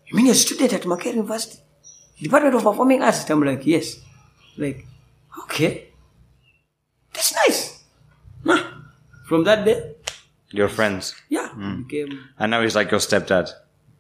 You 0.07 0.17
mean 0.17 0.27
you're 0.27 0.35
a 0.35 0.39
student 0.39 0.73
at 0.73 0.83
Makerere 0.83 1.15
University? 1.17 1.59
Department 2.21 2.55
of 2.55 2.63
Performing 2.63 3.03
Arts? 3.03 3.29
I'm 3.29 3.43
like, 3.43 3.67
yes. 3.67 3.99
Like, 4.57 4.87
okay. 5.45 5.89
That's 7.13 7.35
nice. 7.35 7.83
Nah. 8.45 8.61
from 9.27 9.45
that 9.45 9.65
day, 9.65 9.95
Your 10.51 10.69
friends. 10.69 11.15
yeah, 11.29 11.49
became 11.89 12.21
And 12.39 12.51
now 12.51 12.61
he's 12.63 12.77
like 12.77 12.91
your 12.91 13.01
stepdad. 13.01 13.51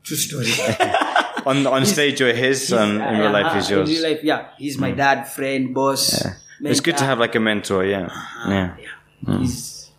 true 0.02 0.16
story. 0.16 0.46
On 1.46 1.66
on 1.66 1.84
stage, 1.86 2.20
you're 2.20 2.32
his, 2.34 2.72
and 2.72 3.00
um, 3.00 3.14
in 3.14 3.20
real 3.20 3.30
life, 3.32 3.54
he's 3.54 3.70
Uh, 3.70 3.76
yours. 3.76 3.88
In 3.90 3.94
real 3.96 4.10
life, 4.10 4.24
yeah, 4.24 4.48
he's 4.58 4.78
my 4.78 4.90
hmm. 4.90 4.96
dad, 4.96 5.24
friend, 5.24 5.74
boss. 5.74 6.24
It's 6.60 6.80
good 6.80 6.96
to 6.98 7.04
have 7.04 7.18
like 7.18 7.34
a 7.34 7.40
mentor, 7.40 7.84
yeah. 7.84 8.08
Ah, 8.10 8.50
yeah. 8.50 8.76
Yeah. 8.78 8.88
Hmm. 9.24 9.40
He's, 9.40 9.90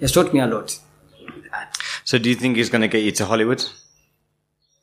he's 0.00 0.12
taught 0.12 0.32
me 0.32 0.40
a 0.40 0.46
lot. 0.46 0.78
So 2.04 2.18
do 2.18 2.28
you 2.28 2.36
think 2.36 2.56
he's 2.56 2.70
going 2.70 2.82
to 2.82 2.88
get 2.88 3.02
you 3.02 3.10
to 3.12 3.26
Hollywood? 3.26 3.64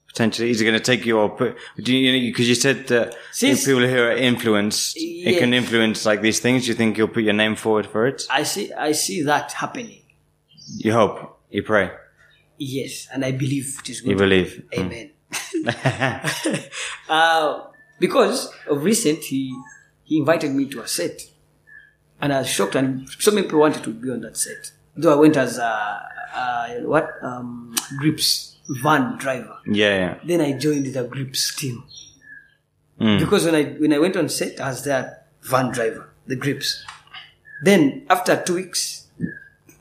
Potentially, 0.07 0.51
is 0.51 0.59
he 0.59 0.65
going 0.65 0.77
to 0.77 0.83
take 0.83 1.05
your? 1.05 1.35
Do 1.81 1.95
you 1.95 2.31
because 2.31 2.47
you 2.47 2.55
said 2.55 2.87
that 2.87 3.15
Since- 3.31 3.65
people 3.65 3.87
who 3.87 3.97
are 3.97 4.11
influenced, 4.11 4.95
it 4.97 5.39
can 5.39 5.53
influence 5.53 6.05
like 6.05 6.21
these 6.21 6.39
things. 6.39 6.63
Do 6.63 6.67
you 6.69 6.75
think 6.75 6.97
you'll 6.97 7.07
put 7.07 7.23
your 7.23 7.33
name 7.33 7.55
forward 7.55 7.87
for 7.87 8.05
it? 8.05 8.23
I 8.29 8.43
see, 8.43 8.71
I 8.73 8.91
see 8.91 9.23
that 9.23 9.53
happening. 9.53 10.01
You 10.77 10.93
hope, 10.93 11.39
you 11.49 11.63
pray, 11.63 11.91
Yes, 12.57 13.07
and 13.11 13.25
I 13.25 13.31
believe 13.31 13.77
it 13.79 13.89
is 13.89 14.01
you 14.01 14.05
going 14.05 14.17
to 14.17 14.23
believe. 14.23 14.63
Hmm. 14.73 14.81
Amen. 14.81 15.09
uh, 17.09 17.61
because 17.99 18.51
of 18.67 18.83
recent, 18.83 19.19
he 19.23 19.55
he 20.03 20.17
invited 20.17 20.51
me 20.51 20.65
to 20.69 20.81
a 20.81 20.87
set, 20.87 21.21
and 22.21 22.33
I 22.33 22.39
was 22.39 22.49
shocked. 22.49 22.75
And 22.75 23.07
so 23.19 23.31
many 23.31 23.47
people 23.47 23.59
wanted 23.59 23.83
to 23.83 23.91
be 23.91 24.09
on 24.09 24.21
that 24.21 24.37
set. 24.37 24.71
Though 24.95 25.13
I 25.13 25.15
went 25.15 25.37
as 25.37 25.57
a, 25.57 25.63
a 26.35 26.79
what 26.83 27.09
um, 27.21 27.75
grips 27.99 28.57
van 28.81 29.17
driver. 29.17 29.57
Yeah, 29.65 29.95
yeah. 29.97 30.17
Then 30.25 30.41
I 30.41 30.53
joined 30.57 30.87
the 30.87 31.03
grips 31.05 31.55
team 31.55 31.83
Mm. 32.99 33.19
because 33.19 33.43
when 33.45 33.55
I 33.55 33.63
when 33.81 33.91
I 33.91 33.97
went 33.97 34.15
on 34.15 34.29
set, 34.29 34.59
as 34.59 34.83
their 34.83 35.23
van 35.41 35.71
driver, 35.71 36.09
the 36.27 36.35
grips. 36.35 36.85
Then 37.63 38.05
after 38.07 38.35
two 38.41 38.53
weeks, 38.55 39.07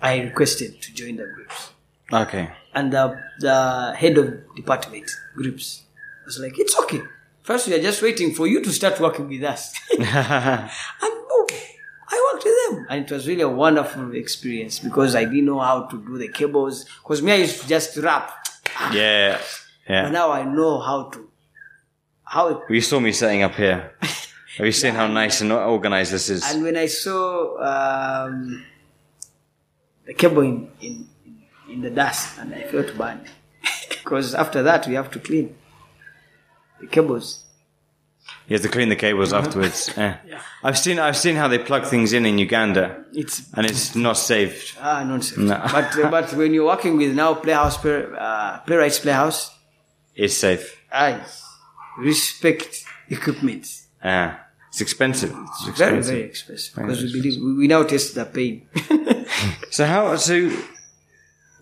I 0.00 0.20
requested 0.20 0.80
to 0.80 0.94
join 0.94 1.16
the 1.16 1.26
grips 1.26 1.72
Okay. 2.10 2.50
And 2.74 2.92
the, 2.92 3.18
the 3.40 3.94
head 3.96 4.18
of 4.18 4.54
department 4.54 5.10
groups. 5.34 5.82
I 6.22 6.26
was 6.26 6.38
like 6.38 6.58
it's 6.58 6.78
okay 6.80 7.02
first 7.42 7.66
we 7.66 7.74
are 7.74 7.82
just 7.82 8.00
waiting 8.02 8.32
for 8.34 8.46
you 8.46 8.62
to 8.62 8.70
start 8.70 8.98
working 9.00 9.28
with 9.28 9.42
us 9.42 9.74
and 9.98 10.06
boom 10.06 11.46
i 12.08 12.30
worked 12.32 12.44
with 12.44 12.54
them 12.68 12.86
and 12.88 13.04
it 13.04 13.10
was 13.10 13.26
really 13.26 13.42
a 13.42 13.48
wonderful 13.48 14.14
experience 14.14 14.78
because 14.78 15.14
i 15.14 15.24
didn't 15.24 15.46
know 15.46 15.58
how 15.58 15.82
to 15.82 15.98
do 16.06 16.18
the 16.18 16.28
cables 16.28 16.84
because 17.02 17.20
me 17.22 17.32
i 17.32 17.36
used 17.36 17.60
to 17.60 17.68
just 17.68 17.96
rap 17.98 18.46
yeah, 18.92 19.38
but 19.86 19.92
yeah. 19.92 20.10
now 20.10 20.30
i 20.30 20.44
know 20.44 20.78
how 20.80 21.04
to 21.10 21.28
how 22.24 22.48
it, 22.48 22.58
You 22.70 22.80
saw 22.80 22.98
me 22.98 23.12
setting 23.12 23.42
up 23.42 23.54
here. 23.54 23.92
Have 24.56 24.64
you 24.64 24.72
seen 24.72 24.94
how 24.94 25.06
nice 25.06 25.42
and 25.42 25.52
organized 25.52 26.12
this 26.12 26.30
is? 26.30 26.42
and 26.50 26.62
when 26.62 26.76
i 26.76 26.86
saw 26.86 27.58
um, 27.60 28.64
the 30.06 30.14
cable 30.14 30.42
in, 30.42 30.70
in 30.80 31.08
in 31.72 31.80
the 31.86 31.90
dust 31.90 32.38
and 32.40 32.48
i 32.54 32.62
felt 32.72 32.90
bad 32.98 33.18
because 33.90 34.34
after 34.34 34.60
that 34.68 34.86
we 34.88 34.94
have 35.00 35.10
to 35.10 35.18
clean 35.28 35.46
the 36.80 36.86
cables 36.96 37.26
You 38.48 38.54
have 38.56 38.62
to 38.68 38.72
clean 38.76 38.88
the 38.94 39.00
cables 39.06 39.32
afterwards. 39.40 39.78
Yeah. 39.96 40.14
Yeah. 40.32 40.40
I've 40.66 40.78
seen 40.84 40.96
I've 41.06 41.16
seen 41.24 41.36
how 41.40 41.48
they 41.52 41.60
plug 41.70 41.82
things 41.92 42.08
in 42.16 42.22
in 42.30 42.36
Uganda, 42.46 42.84
it's 43.22 43.36
and 43.56 43.64
it's 43.70 43.86
not 44.06 44.16
safe. 44.34 44.56
Ah, 44.88 44.98
nonsense. 45.10 45.46
No. 45.50 45.56
But 45.76 45.88
uh, 45.98 46.10
but 46.16 46.26
when 46.40 46.50
you're 46.54 46.70
working 46.74 46.94
with 47.02 47.12
now 47.22 47.30
Playhouse, 47.44 47.76
play, 47.84 47.98
uh, 48.26 48.58
Playwrights 48.66 48.98
Playhouse, 49.04 49.38
It's 50.22 50.36
safe. 50.46 50.64
I 51.06 51.08
respect 52.10 52.70
equipment. 53.16 53.64
Yeah. 54.04 54.28
It's 54.70 54.80
expensive. 54.80 55.32
It's 55.48 55.78
Very 55.78 55.98
expensive. 55.98 56.14
very 56.14 56.24
expensive 56.32 56.74
because 56.76 57.00
we 57.04 57.10
believe 57.16 57.36
we, 57.44 57.50
we 57.60 57.66
now 57.74 57.82
taste 57.92 58.10
the 58.18 58.24
pain. 58.38 58.54
So 59.76 59.82
how 59.92 60.02
so 60.28 60.34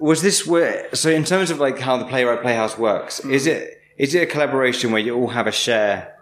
was 0.00 0.22
this 0.22 0.46
where 0.46 0.88
so 0.94 1.10
in 1.10 1.24
terms 1.24 1.50
of 1.50 1.60
like 1.60 1.78
how 1.78 1.96
the 1.96 2.04
playwright 2.04 2.42
playhouse 2.42 2.76
works 2.78 3.20
is 3.20 3.46
it 3.46 3.80
is 3.98 4.14
it 4.14 4.22
a 4.22 4.26
collaboration 4.26 4.90
where 4.92 5.00
you 5.00 5.14
all 5.14 5.28
have 5.28 5.46
a 5.46 5.52
share 5.52 6.16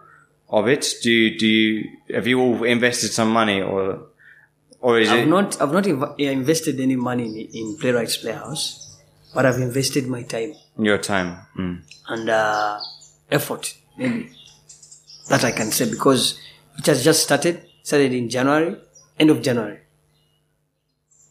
of 0.49 0.67
it 0.67 0.93
do 1.01 1.09
you 1.09 1.39
do 1.39 1.47
you 1.47 1.89
have 2.13 2.27
you 2.27 2.39
all 2.39 2.63
invested 2.63 3.09
some 3.09 3.31
money 3.31 3.61
or 3.61 4.09
or 4.81 4.99
is 4.99 5.09
I've 5.09 5.19
it 5.19 5.27
not 5.27 5.61
I've 5.61 5.71
not 5.71 5.83
inv- 5.85 6.19
invested 6.19 6.79
any 6.79 6.95
money 6.95 7.25
in, 7.25 7.49
in 7.53 7.77
Playwrights 7.77 8.17
Playhouse, 8.17 8.97
but 9.33 9.45
I've 9.45 9.59
invested 9.59 10.07
my 10.07 10.23
time 10.23 10.53
your 10.77 10.97
time 10.97 11.37
mm. 11.57 11.81
and 12.07 12.29
uh, 12.29 12.79
effort 13.29 13.75
maybe 13.97 14.31
that 15.27 15.43
I 15.43 15.51
can 15.51 15.71
say 15.71 15.89
because 15.89 16.39
it 16.77 16.85
has 16.85 17.03
just 17.03 17.23
started 17.23 17.61
started 17.83 18.13
in 18.13 18.29
January 18.29 18.77
end 19.19 19.29
of 19.29 19.41
January. 19.41 19.79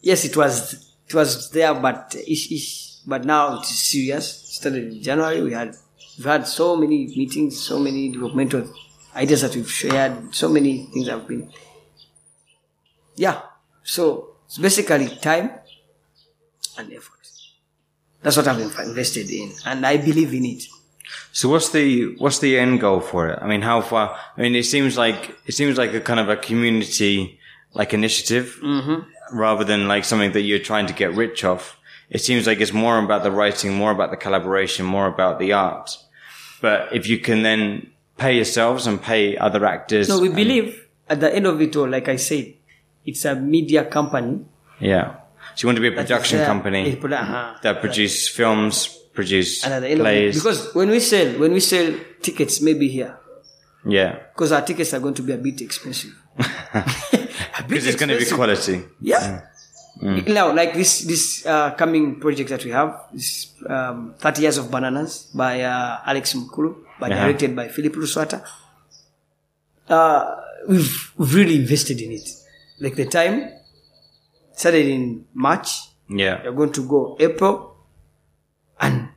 Yes, 0.01 0.23
it 0.23 0.37
was 0.37 0.88
it 1.09 1.15
was 1.15 1.49
there, 1.51 1.73
but 1.73 2.15
ish 2.27 2.51
ish. 2.51 2.99
But 3.05 3.25
now 3.25 3.59
it 3.59 3.63
is 3.63 3.79
serious. 3.79 4.25
Started 4.57 4.93
in 4.93 5.01
January. 5.01 5.41
We 5.41 5.53
had 5.53 5.75
we've 6.17 6.25
had 6.25 6.47
so 6.47 6.75
many 6.75 7.07
meetings, 7.07 7.59
so 7.59 7.79
many 7.79 8.09
developmental 8.09 8.71
ideas 9.15 9.41
that 9.41 9.55
we've 9.55 9.71
shared, 9.71 10.33
so 10.35 10.49
many 10.49 10.85
things 10.93 11.07
have 11.07 11.27
been. 11.27 11.51
Yeah. 13.15 13.41
So 13.83 14.35
it's 14.45 14.57
basically 14.57 15.07
time 15.07 15.51
and 16.77 16.93
effort. 16.93 17.15
That's 18.21 18.37
what 18.37 18.47
I've 18.47 18.59
invested 18.59 19.29
in, 19.31 19.53
and 19.65 19.85
I 19.85 19.97
believe 19.97 20.33
in 20.33 20.45
it. 20.45 20.63
so 21.31 21.49
what's 21.49 21.69
the 21.69 22.15
what's 22.17 22.39
the 22.39 22.57
end 22.57 22.79
goal 22.79 22.99
for 22.99 23.29
it 23.29 23.39
i 23.41 23.47
mean 23.47 23.61
how 23.61 23.81
far 23.81 24.17
i 24.37 24.41
mean 24.41 24.55
it 24.55 24.63
seems 24.63 24.97
like 24.97 25.35
it 25.45 25.53
seems 25.53 25.77
like 25.77 25.93
a 25.93 26.01
kind 26.01 26.19
of 26.19 26.29
a 26.29 26.35
community 26.35 27.39
like 27.73 27.93
initiative 27.93 28.59
mm-hmm. 28.63 29.01
Rather 29.31 29.63
than 29.63 29.87
like 29.87 30.03
something 30.05 30.31
that 30.33 30.41
you're 30.41 30.59
trying 30.59 30.87
to 30.87 30.93
get 30.93 31.13
rich 31.13 31.43
off. 31.43 31.77
it 32.09 32.19
seems 32.19 32.47
like 32.47 32.59
it's 32.59 32.73
more 32.73 32.97
about 32.97 33.23
the 33.23 33.31
writing 33.31 33.73
more 33.73 33.91
about 33.91 34.09
the 34.11 34.17
collaboration 34.17 34.85
more 34.85 35.07
about 35.07 35.39
the 35.39 35.53
art 35.53 35.97
but 36.61 36.91
if 36.93 37.07
you 37.07 37.17
can 37.19 37.43
then 37.43 37.89
pay 38.17 38.35
yourselves 38.35 38.85
and 38.87 39.01
pay 39.01 39.37
other 39.37 39.65
actors 39.65 40.09
No, 40.09 40.19
we 40.19 40.29
believe 40.29 40.85
at 41.07 41.19
the 41.19 41.33
end 41.33 41.47
of 41.47 41.59
it 41.61 41.75
all, 41.75 41.87
like 41.89 42.07
I 42.07 42.17
said, 42.17 42.53
it's 43.05 43.25
a 43.25 43.35
media 43.35 43.83
company. 43.85 44.45
yeah 44.79 45.15
so 45.55 45.63
you 45.63 45.67
want 45.67 45.77
to 45.77 45.81
be 45.81 45.87
a 45.87 45.91
production 45.91 46.45
company 46.45 46.97
uh-huh. 47.01 47.57
that 47.63 47.79
produce 47.81 48.27
films 48.29 48.87
produce 49.13 49.63
And 49.65 49.73
at 49.73 49.79
the 49.81 49.89
end 49.89 49.99
of 50.01 50.05
plays 50.05 50.35
it, 50.35 50.39
because 50.39 50.73
when 50.75 50.89
we 50.89 50.99
sell, 50.99 51.39
when 51.39 51.51
we 51.53 51.59
sell 51.59 51.93
tickets, 52.21 52.61
maybe 52.61 52.87
here, 52.87 53.17
yeah 53.85 54.19
because 54.33 54.51
our 54.51 54.61
tickets 54.61 54.93
are 54.93 54.99
going 54.99 55.15
to 55.15 55.23
be 55.23 55.33
a 55.33 55.37
bit 55.37 55.61
expensive. 55.61 56.13
Because 57.67 57.87
it's 57.87 57.95
going 57.99 58.09
to 58.09 58.17
be 58.17 58.25
quality 58.25 58.83
Yeah. 59.01 59.41
Mm. 60.01 60.27
Now, 60.31 60.53
like 60.55 60.73
this 60.73 61.01
this 61.03 61.45
uh, 61.45 61.71
coming 61.75 62.19
project 62.21 62.49
that 62.51 62.63
we 62.63 62.71
have, 62.71 63.03
this 63.11 63.51
um, 63.67 64.13
30 64.17 64.41
Years 64.41 64.57
of 64.57 64.71
Bananas 64.71 65.27
by 65.35 65.59
uh, 65.61 65.99
Alex 66.05 66.33
Mukulu, 66.33 66.75
by 67.01 67.09
Uh-huh. 67.09 67.19
directed 67.27 67.53
by 67.55 67.67
Philip 67.67 67.93
Luswata. 67.95 68.41
Uh, 69.89 70.35
we've, 70.69 71.11
we've 71.17 71.33
really 71.35 71.55
invested 71.57 71.99
in 71.99 72.11
it. 72.13 72.29
Like 72.79 72.95
the 72.95 73.07
time 73.07 73.51
started 74.55 74.85
in 74.87 75.25
March, 75.33 75.89
yeah 76.07 76.43
we're 76.45 76.51
going 76.53 76.71
to 76.71 76.87
go 76.87 77.17
April 77.19 77.75
and 78.79 79.09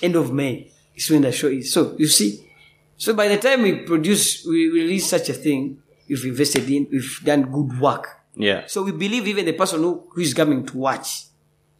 end 0.00 0.16
of 0.16 0.32
May 0.32 0.72
is 0.96 1.10
when 1.10 1.22
the 1.22 1.32
show 1.32 1.48
is. 1.48 1.70
So 1.72 1.94
you 1.98 2.06
see, 2.06 2.48
so 2.96 3.12
by 3.12 3.28
the 3.28 3.36
time 3.36 3.60
we 3.62 3.84
produce, 3.84 4.46
we 4.46 4.70
release 4.70 5.10
such 5.10 5.28
a 5.28 5.34
thing, 5.34 5.81
we've 6.12 6.26
invested 6.26 6.68
in, 6.70 6.86
we've 6.92 7.20
done 7.24 7.42
good 7.50 7.80
work. 7.80 8.20
yeah 8.36 8.62
So 8.66 8.82
we 8.82 8.92
believe 8.92 9.26
even 9.26 9.44
the 9.46 9.52
person 9.52 9.80
who, 9.80 10.04
who 10.10 10.20
is 10.20 10.34
coming 10.34 10.64
to 10.66 10.76
watch 10.76 11.26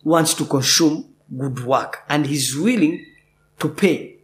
wants 0.05 0.35
to 0.35 0.45
consume 0.45 1.05
good 1.37 1.65
work 1.65 2.03
and 2.09 2.27
he's 2.27 2.57
willing 2.57 3.05
to 3.59 3.69
pay. 3.69 4.17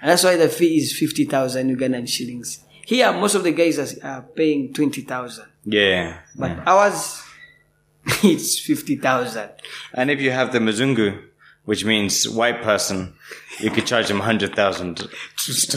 And 0.00 0.10
that's 0.10 0.24
why 0.24 0.36
the 0.36 0.48
fee 0.48 0.76
is 0.78 0.96
50,000 0.96 1.76
Ugandan 1.76 2.08
shillings. 2.08 2.64
Here, 2.84 3.12
most 3.12 3.34
of 3.34 3.42
the 3.42 3.52
guys 3.52 3.78
are, 3.78 4.06
are 4.06 4.22
paying 4.22 4.72
20,000. 4.72 5.44
yeah 5.64 6.20
But 6.36 6.52
ours, 6.66 7.22
it's 8.22 8.60
50,000. 8.60 9.50
And 9.94 10.10
if 10.10 10.20
you 10.20 10.30
have 10.30 10.52
the 10.52 10.60
Mzungu, 10.60 11.20
which 11.66 11.84
means 11.84 12.26
white 12.28 12.62
person, 12.62 13.12
you 13.60 13.70
could 13.70 13.86
charge 13.86 14.08
them 14.08 14.20
hundred 14.20 14.56
thousand. 14.56 15.06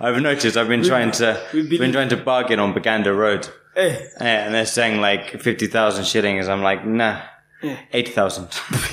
I've 0.00 0.20
noticed. 0.20 0.56
I've 0.56 0.68
been 0.68 0.82
trying 0.82 1.12
to 1.12 1.40
believe- 1.52 1.78
been 1.80 1.92
trying 1.92 2.08
to 2.08 2.16
bargain 2.16 2.58
on 2.58 2.74
Buganda 2.74 3.16
Road, 3.16 3.48
Eh, 3.76 3.96
and 4.18 4.52
they're 4.54 4.66
saying 4.66 5.00
like 5.00 5.40
fifty 5.40 5.66
thousand 5.68 6.04
shillings. 6.06 6.48
I'm 6.48 6.62
like, 6.62 6.84
nah, 6.84 7.20
eight 7.92 8.08
thousand. 8.08 8.48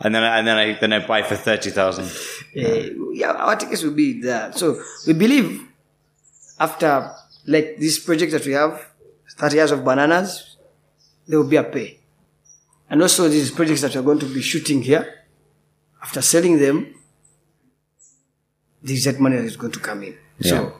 and 0.00 0.14
then 0.14 0.22
I, 0.24 0.38
and 0.38 0.46
then 0.46 0.56
I 0.56 0.72
then 0.80 0.92
I 0.92 1.06
buy 1.06 1.22
for 1.22 1.36
thirty 1.36 1.70
thousand. 1.70 2.10
eh, 2.56 2.90
yeah, 3.12 3.32
our 3.32 3.54
tickets 3.56 3.82
will 3.84 3.92
be 3.94 4.20
there. 4.20 4.52
So 4.52 4.82
we 5.06 5.12
believe 5.12 5.62
after 6.58 7.12
like 7.46 7.76
this 7.78 7.98
project 7.98 8.32
that 8.32 8.44
we 8.44 8.52
have, 8.52 8.86
30 9.38 9.56
years 9.56 9.70
of 9.72 9.84
bananas, 9.84 10.56
there 11.26 11.38
will 11.38 11.48
be 11.48 11.56
a 11.56 11.64
pay. 11.64 11.99
And 12.90 13.00
also 13.02 13.28
these 13.28 13.50
projects 13.52 13.82
that 13.82 13.94
we're 13.94 14.02
going 14.02 14.18
to 14.18 14.26
be 14.26 14.42
shooting 14.42 14.82
here, 14.82 15.14
after 16.02 16.20
selling 16.20 16.58
them, 16.58 16.92
this 18.82 19.04
that 19.04 19.20
money 19.20 19.36
is 19.36 19.56
going 19.56 19.72
to 19.72 19.78
come 19.80 20.02
in. 20.02 20.16
Yeah. 20.38 20.50
So 20.50 20.72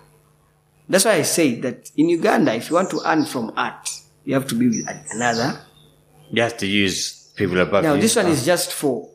that's 0.88 1.04
why 1.04 1.12
I 1.12 1.22
say 1.22 1.54
that 1.60 1.90
in 1.96 2.08
Uganda, 2.08 2.54
if 2.54 2.68
you 2.70 2.74
want 2.76 2.90
to 2.90 3.00
earn 3.06 3.24
from 3.26 3.52
art, 3.56 3.88
you 4.24 4.34
have 4.34 4.46
to 4.48 4.54
be 4.54 4.68
with 4.68 4.86
another 5.12 5.60
You 6.30 6.42
have 6.42 6.56
to 6.58 6.66
use 6.66 7.32
people 7.36 7.60
above 7.60 7.84
Now 7.84 7.94
you. 7.94 8.00
this 8.00 8.16
one 8.16 8.26
is 8.26 8.44
just 8.44 8.72
for 8.72 9.08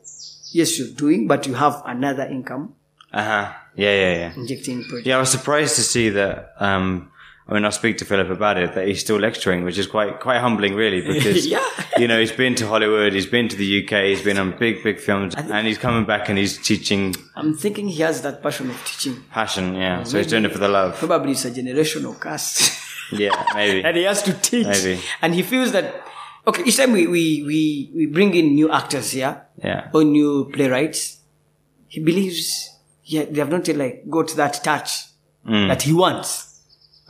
yes 0.52 0.78
you're 0.78 0.94
doing, 0.96 1.26
but 1.26 1.46
you 1.46 1.54
have 1.54 1.82
another 1.84 2.24
income 2.24 2.74
Uh 3.12 3.22
huh. 3.24 3.52
Yeah, 3.76 3.92
yeah, 3.92 4.12
yeah. 4.16 4.34
injecting 4.36 4.84
project. 4.84 5.06
Yeah, 5.06 5.16
I 5.16 5.20
was 5.20 5.30
surprised 5.30 5.76
to 5.76 5.82
see 5.82 6.08
that. 6.10 6.52
Um, 6.58 7.10
I 7.48 7.54
mean, 7.54 7.64
I'll 7.64 7.70
speak 7.70 7.98
to 7.98 8.04
Philip 8.04 8.28
about 8.28 8.58
it. 8.58 8.74
That 8.74 8.88
he's 8.88 9.00
still 9.00 9.18
lecturing, 9.20 9.62
which 9.64 9.78
is 9.78 9.86
quite 9.86 10.18
quite 10.20 10.40
humbling, 10.40 10.74
really, 10.74 11.00
because 11.12 11.46
Yeah. 11.46 11.64
you 11.96 12.08
know 12.08 12.18
he's 12.18 12.32
been 12.32 12.54
to 12.56 12.66
Hollywood, 12.66 13.12
he's 13.12 13.26
been 13.26 13.48
to 13.48 13.56
the 13.56 13.84
UK, 13.84 14.04
he's 14.06 14.22
been 14.22 14.36
on 14.38 14.56
big 14.58 14.82
big 14.82 14.98
films, 14.98 15.34
and 15.36 15.66
he's 15.66 15.78
coming 15.78 16.04
back 16.04 16.28
and 16.28 16.36
he's 16.38 16.58
teaching 16.58 17.14
I'm 17.36 17.54
thinking 17.54 17.86
he 17.88 18.02
has 18.02 18.22
that 18.22 18.42
passion 18.42 18.70
of 18.70 18.84
teaching. 18.84 19.22
passion. 19.30 19.74
Yeah, 19.76 20.02
so 20.02 20.18
he's 20.18 20.26
doing 20.26 20.44
it 20.44 20.52
for 20.52 20.58
the 20.58 20.68
love. 20.68 20.96
Probably 20.96 21.32
it's 21.32 21.44
a 21.44 21.50
generational 21.50 22.18
curse. 22.18 22.82
Yeah, 23.12 23.40
maybe. 23.54 23.84
and 23.86 23.96
he 23.96 24.02
has 24.02 24.20
to 24.24 24.32
teach. 24.32 24.66
Maybe. 24.66 25.00
And 25.22 25.32
he 25.32 25.42
feels 25.44 25.70
that 25.70 26.02
okay, 26.44 26.64
each 26.64 26.76
time 26.76 26.90
we, 26.90 27.06
we, 27.06 27.44
we, 27.44 27.90
we 27.94 28.06
bring 28.06 28.34
in 28.34 28.56
new 28.56 28.68
actors 28.72 29.12
here 29.12 29.42
Yeah. 29.62 29.90
or 29.94 30.02
new 30.02 30.50
playwrights, 30.52 31.18
he 31.86 32.00
believes 32.00 32.70
yeah, 33.04 33.24
they 33.30 33.38
have 33.38 33.50
not 33.50 33.68
yet 33.68 33.76
like 33.76 34.10
got 34.10 34.34
that 34.34 34.54
touch 34.64 34.90
Mm. 35.46 35.68
that 35.68 35.82
he 35.82 35.92
wants. 35.92 36.55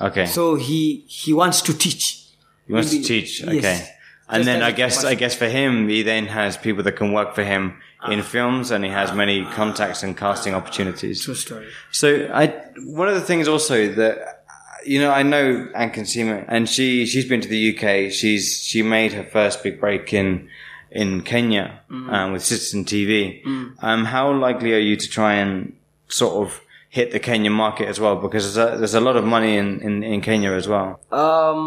Okay. 0.01 0.27
So 0.27 0.57
he 0.57 1.05
he 1.09 1.33
wants 1.33 1.61
to 1.63 1.73
teach. 1.77 2.25
He 2.67 2.73
wants 2.73 2.91
to 2.91 2.97
Maybe- 2.97 3.07
teach. 3.09 3.41
yes. 3.41 3.49
Okay. 3.59 3.89
And 4.29 4.41
Just 4.43 4.47
then 4.47 4.63
I 4.63 4.73
guess 4.73 5.05
I 5.05 5.15
guess 5.15 5.35
for 5.37 5.47
him, 5.49 5.89
he 5.89 6.03
then 6.03 6.27
has 6.27 6.57
people 6.57 6.83
that 6.83 6.93
can 6.97 7.13
work 7.13 7.35
for 7.35 7.45
him 7.45 7.75
Ah. 8.01 8.11
in 8.11 8.23
films, 8.23 8.71
and 8.73 8.85
he 8.85 8.91
has 8.91 9.13
many 9.13 9.45
contacts 9.55 10.03
and 10.03 10.17
casting 10.17 10.53
opportunities. 10.55 11.25
True 11.25 11.35
story. 11.35 11.67
So 11.93 12.29
I 12.35 12.49
one 12.85 13.09
of 13.09 13.15
the 13.15 13.21
things 13.21 13.47
also 13.49 13.87
that 13.95 14.45
you 14.85 14.99
know 15.01 15.13
I 15.13 15.23
know 15.23 15.69
Anne 15.75 15.91
Kansiime, 15.93 16.45
and 16.49 16.69
she 16.69 17.07
she's 17.07 17.25
been 17.29 17.41
to 17.41 17.49
the 17.49 17.63
UK. 17.73 18.11
She's 18.13 18.61
she 18.69 18.83
made 18.83 19.13
her 19.13 19.23
first 19.25 19.63
big 19.63 19.81
break 19.81 20.13
in 20.13 20.49
in 20.91 21.23
Kenya 21.23 21.81
um, 21.91 22.33
with 22.33 22.43
Citizen 22.45 22.85
TV. 22.85 23.41
Um, 23.81 24.05
how 24.07 24.33
likely 24.33 24.73
are 24.75 24.79
you 24.91 24.97
to 24.97 25.09
try 25.09 25.35
and 25.35 25.73
sort 26.09 26.35
of 26.47 26.61
hit 26.97 27.07
the 27.17 27.21
Kenyan 27.29 27.53
market 27.65 27.87
as 27.93 27.99
well? 28.03 28.17
Because 28.25 28.43
there's 28.55 28.61
a, 28.75 28.79
there's 28.81 28.97
a 29.03 29.05
lot 29.09 29.17
of 29.21 29.25
money 29.37 29.53
in, 29.63 29.69
in, 29.87 29.95
in 30.13 30.19
Kenya 30.29 30.51
as 30.61 30.67
well. 30.75 30.89
Um 31.25 31.63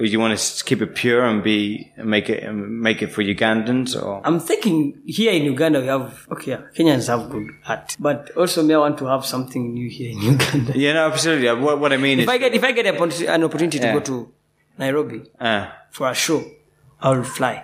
Or 0.00 0.04
you 0.12 0.18
want 0.24 0.32
to 0.38 0.64
keep 0.68 0.80
it 0.86 0.90
pure 1.02 1.22
and 1.30 1.38
be 1.50 1.58
make 2.14 2.26
it 2.34 2.40
make 2.88 2.98
it 3.04 3.10
for 3.14 3.22
Ugandans 3.34 3.90
or 4.02 4.10
I'm 4.28 4.38
thinking 4.50 4.76
here 5.18 5.32
in 5.38 5.42
Uganda 5.54 5.78
we 5.84 5.88
have 5.94 6.06
okay, 6.34 6.50
yeah, 6.52 6.62
Kenyans 6.76 7.06
have 7.12 7.22
good 7.34 7.48
art, 7.72 7.86
but 8.08 8.18
also 8.40 8.58
me 8.68 8.72
I 8.78 8.80
want 8.86 8.96
to 9.02 9.06
have 9.14 9.22
something 9.34 9.62
new 9.78 9.88
here 9.98 10.10
in 10.14 10.18
Uganda. 10.34 10.70
yeah 10.84 10.92
no 10.98 11.02
absolutely 11.10 11.48
what, 11.66 11.74
what 11.82 11.90
I 11.96 11.98
mean 12.06 12.16
If 12.20 12.24
is 12.28 12.34
I 12.36 12.38
get 12.44 12.52
if 12.58 12.64
I 12.68 12.72
get 12.78 12.86
a 12.92 12.94
an 13.36 13.42
opportunity 13.48 13.78
Yeah. 13.80 13.86
to 13.92 13.98
go 13.98 14.02
to 14.10 14.16
Nairobi 14.82 15.20
uh, 15.48 15.64
for 15.96 16.04
a 16.14 16.16
show, 16.24 16.40
I'll 17.06 17.24
fly. 17.38 17.54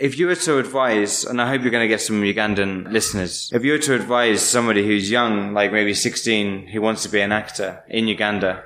If 0.00 0.18
you 0.18 0.26
were 0.28 0.34
to 0.48 0.58
advise, 0.58 1.24
and 1.24 1.40
I 1.42 1.46
hope 1.50 1.60
you're 1.62 1.70
going 1.70 1.84
to 1.88 1.94
get 1.96 2.00
some 2.00 2.22
Ugandan 2.22 2.90
listeners, 2.90 3.50
if 3.52 3.62
you 3.64 3.72
were 3.72 3.78
to 3.88 3.94
advise 3.94 4.40
somebody 4.42 4.82
who's 4.86 5.10
young, 5.10 5.52
like 5.52 5.72
maybe 5.72 5.92
16, 5.92 6.68
who 6.68 6.80
wants 6.80 7.02
to 7.02 7.08
be 7.10 7.20
an 7.20 7.32
actor 7.32 7.84
in 7.88 8.08
Uganda, 8.08 8.64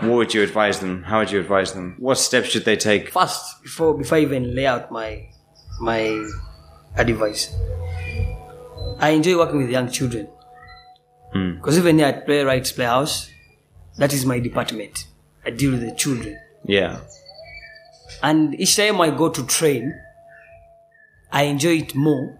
what 0.00 0.16
would 0.16 0.34
you 0.34 0.42
advise 0.42 0.80
them? 0.80 1.02
How 1.02 1.18
would 1.20 1.30
you 1.30 1.40
advise 1.40 1.72
them? 1.74 1.96
What 1.98 2.16
steps 2.18 2.48
should 2.48 2.64
they 2.64 2.76
take? 2.76 3.10
First, 3.10 3.62
before 3.62 3.92
before 3.96 4.18
I 4.18 4.22
even 4.22 4.54
lay 4.54 4.66
out 4.66 4.90
my 4.90 5.28
my 5.80 6.00
advice, 6.96 7.54
I 8.98 9.10
enjoy 9.10 9.36
working 9.36 9.58
with 9.62 9.70
young 9.70 9.90
children 9.90 10.28
Hmm. 11.32 11.54
because 11.56 11.78
even 11.78 11.98
here 11.98 12.08
at 12.08 12.26
Playwrights 12.26 12.72
Playhouse, 12.72 13.30
that 13.98 14.12
is 14.12 14.24
my 14.26 14.38
department. 14.40 15.06
I 15.46 15.50
deal 15.50 15.70
with 15.72 15.82
the 15.82 15.92
children, 15.94 16.36
Yeah. 16.64 17.00
and 18.22 18.58
each 18.60 18.76
time 18.76 19.00
I 19.00 19.10
go 19.10 19.28
to 19.28 19.42
train, 19.46 19.94
I 21.32 21.44
enjoy 21.44 21.78
it 21.78 21.94
more 21.94 22.38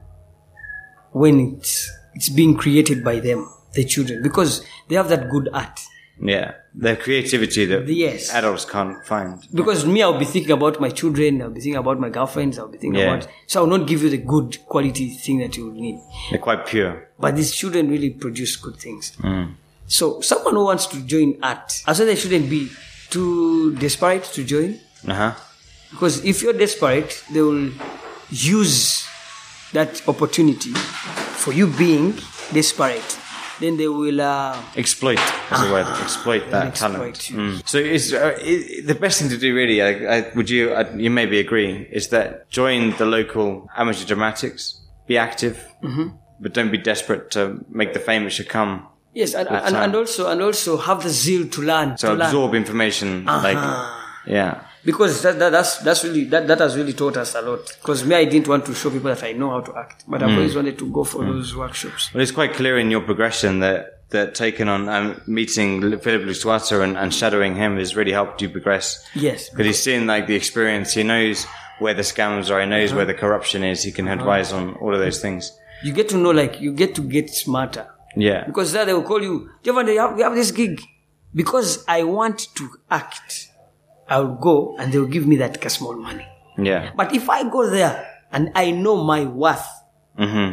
when 1.13 1.41
it's 1.41 1.91
it's 2.15 2.29
being 2.29 2.57
created 2.57 3.05
by 3.05 3.21
them, 3.21 3.49
the 3.75 3.85
children, 3.85 4.23
because 4.23 4.65
they 4.89 4.97
have 4.97 5.09
that 5.09 5.31
good 5.31 5.49
art. 5.53 5.81
Yeah. 6.23 6.55
The 6.75 6.97
creativity 6.97 7.65
that 7.67 7.89
Yes. 7.89 8.31
adults 8.35 8.65
can't 8.65 9.05
find. 9.07 9.41
Because 9.55 9.87
me, 9.87 10.03
I'll 10.03 10.19
be 10.19 10.25
thinking 10.25 10.53
about 10.53 10.81
my 10.81 10.91
children, 10.91 11.41
I'll 11.41 11.51
be 11.51 11.61
thinking 11.61 11.79
about 11.79 11.99
my 11.99 12.11
girlfriends, 12.11 12.59
I'll 12.59 12.69
be 12.69 12.79
thinking 12.79 13.01
Yeah. 13.01 13.15
about. 13.15 13.29
So 13.47 13.61
I'll 13.61 13.67
not 13.79 13.87
give 13.87 14.03
you 14.03 14.11
the 14.11 14.19
good 14.19 14.59
quality 14.67 15.09
thing 15.11 15.39
that 15.39 15.57
you 15.57 15.67
will 15.67 15.73
need. 15.81 15.99
They're 16.31 16.39
quite 16.39 16.67
pure. 16.67 17.09
But 17.19 17.37
these 17.37 17.53
children 17.53 17.89
really 17.91 18.11
produce 18.11 18.57
good 18.57 18.77
things. 18.77 19.13
Mm. 19.23 19.55
So 19.87 20.21
someone 20.21 20.55
who 20.55 20.65
wants 20.65 20.87
to 20.89 21.01
join 21.01 21.39
art, 21.43 21.73
I 21.87 21.93
say 21.95 22.05
they 22.05 22.17
shouldn't 22.17 22.51
be 22.51 22.71
too 23.09 23.75
desperate 23.77 24.25
to 24.35 24.45
join. 24.45 24.79
Uh 25.09 25.15
huh. 25.15 25.33
Because 25.91 26.25
if 26.25 26.43
you're 26.43 26.53
desperate, 26.53 27.23
they 27.33 27.41
will 27.43 27.71
use 28.31 29.07
that 29.73 30.07
opportunity 30.09 30.73
for 30.73 31.53
you 31.53 31.67
being 31.67 32.13
desperate. 32.53 33.19
Then 33.61 33.77
they 33.77 33.89
will. 33.89 34.21
Uh, 34.23 34.59
Exploit 34.77 35.19
is 35.53 35.61
the 35.61 35.71
word. 35.71 35.87
Exploit 36.01 36.51
that 36.51 36.69
Exploit, 36.69 36.93
talent. 36.95 37.17
Mm. 37.31 37.69
So 37.69 37.77
it's 37.77 38.11
uh, 38.11 38.39
the 38.87 38.95
best 38.99 39.21
thing 39.21 39.29
to 39.29 39.37
do, 39.37 39.55
really. 39.55 39.83
I, 39.83 40.17
I, 40.17 40.33
would 40.35 40.49
you? 40.49 40.73
I, 40.73 40.91
you 40.95 41.11
maybe 41.11 41.39
agree 41.39 41.87
is 41.93 42.09
that 42.09 42.49
join 42.49 42.97
the 42.97 43.05
local 43.05 43.69
amateur 43.77 44.07
dramatics, 44.07 44.81
be 45.07 45.19
active, 45.19 45.67
Mm-hmm. 45.83 46.09
but 46.41 46.55
don't 46.55 46.71
be 46.71 46.79
desperate 46.79 47.31
to 47.33 47.63
make 47.69 47.93
the 47.93 48.01
fame 48.01 48.25
that 48.25 48.31
should 48.31 48.49
come. 48.49 48.87
yes, 49.15 49.35
and, 49.35 49.49
and, 49.49 49.77
and 49.77 49.95
also 49.95 50.31
and 50.31 50.41
also 50.43 50.77
have 50.79 51.03
the 51.03 51.11
zeal 51.11 51.47
to 51.49 51.61
learn. 51.63 51.97
So 51.99 52.09
to 52.09 52.15
learn. 52.15 52.27
absorb 52.29 52.55
information, 52.55 53.25
like 53.27 53.57
yeah, 54.27 54.63
because 54.85 55.23
that, 55.23 55.39
that 55.39 55.51
that's 55.51 55.79
that's 55.79 56.05
really 56.05 56.25
that, 56.25 56.47
that 56.47 56.59
has 56.59 56.77
really 56.77 56.93
taught 56.93 57.17
us 57.17 57.35
a 57.35 57.43
lot. 57.43 57.77
Because 57.81 58.05
me 58.05 58.15
i 58.17 58.25
didn't 58.25 58.49
want 58.49 58.67
to 58.67 58.75
show 58.75 58.91
people 58.91 59.15
that 59.15 59.23
i 59.23 59.33
know 59.33 59.51
how 59.51 59.61
to 59.61 59.77
act. 59.77 60.05
But 60.09 60.23
i've 60.23 60.31
hmm. 60.31 60.37
always 60.37 60.57
wanted 60.57 60.79
to 60.79 60.91
go 60.91 61.05
for 61.05 61.23
hmm. 61.25 61.31
those 61.31 61.55
workshops. 61.55 62.13
Well, 62.13 62.23
it's 62.23 62.33
quite 62.33 62.55
clear 62.55 62.79
in 62.79 62.91
your 62.91 63.03
progression 63.03 63.61
that 63.61 64.01
that 64.11 64.35
taking 64.35 64.69
on 64.69 64.89
um, 64.89 65.21
meeting 65.27 65.81
Philip 66.01 66.23
Luswata 66.23 66.83
and, 66.83 66.97
and 66.97 67.15
shadowing 67.15 67.55
him 67.55 67.77
has 67.79 67.97
really 67.97 68.13
helped 68.13 68.43
you 68.43 68.49
progress. 68.49 69.05
yes. 69.15 69.49
Because 69.49 69.67
he's 69.67 69.83
seen 69.83 70.07
like 70.07 70.27
the 70.27 70.35
experience, 70.35 70.95
he 70.95 71.05
knows 71.05 71.47
where 71.79 71.95
the 71.95 72.03
scams 72.03 72.51
are, 72.51 72.61
he 72.61 72.67
knows 72.67 72.91
uh-huh. 72.91 72.97
where 72.97 73.07
the 73.07 73.15
corruption 73.15 73.63
is, 73.63 73.83
he 73.83 73.93
can 73.93 74.07
uh-huh. 74.07 74.19
advise 74.19 74.53
on 74.53 74.75
all 74.77 74.93
of 74.93 75.01
those 75.01 75.21
things. 75.21 75.53
you 75.83 75.93
get 75.93 76.09
to 76.11 76.17
know 76.17 76.31
like 76.31 76.61
you 76.61 76.73
get 76.73 76.95
to 76.95 77.03
get 77.03 77.31
smarter. 77.31 77.87
Yeah. 78.17 78.45
because 78.45 78.73
there 78.73 78.85
they 78.85 78.93
will 78.93 79.05
call 79.05 79.23
you 79.23 79.51
Jovan, 79.63 79.87
we 79.87 79.97
have 79.97 80.35
this 80.35 80.51
gig. 80.51 80.83
Because 81.33 81.85
i 81.87 82.03
want 82.03 82.49
to 82.57 82.69
act 82.91 83.50
i'll 84.11 84.35
go 84.37 84.77
and 84.79 84.93
they'll 84.93 85.07
give 85.07 85.27
me 85.27 85.37
that 85.37 85.57
small 85.71 85.97
money 85.97 86.27
Yeah. 86.59 86.93
but 86.97 87.15
if 87.15 87.31
i 87.31 87.43
go 87.49 87.71
there 87.71 87.95
and 88.33 88.51
i 88.55 88.71
know 88.71 89.03
my 89.05 89.25
worth 89.25 89.67
mm-hmm. 90.19 90.53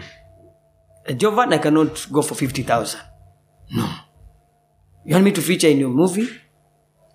uh, 1.10 1.14
jovan 1.14 1.54
i 1.54 1.58
cannot 1.58 2.08
go 2.12 2.22
for 2.22 2.36
50000 2.36 3.02
no 3.76 3.90
you 5.06 5.14
want 5.14 5.26
me 5.26 5.32
to 5.32 5.42
feature 5.42 5.68
in 5.68 5.80
your 5.80 5.90
movie 5.90 6.30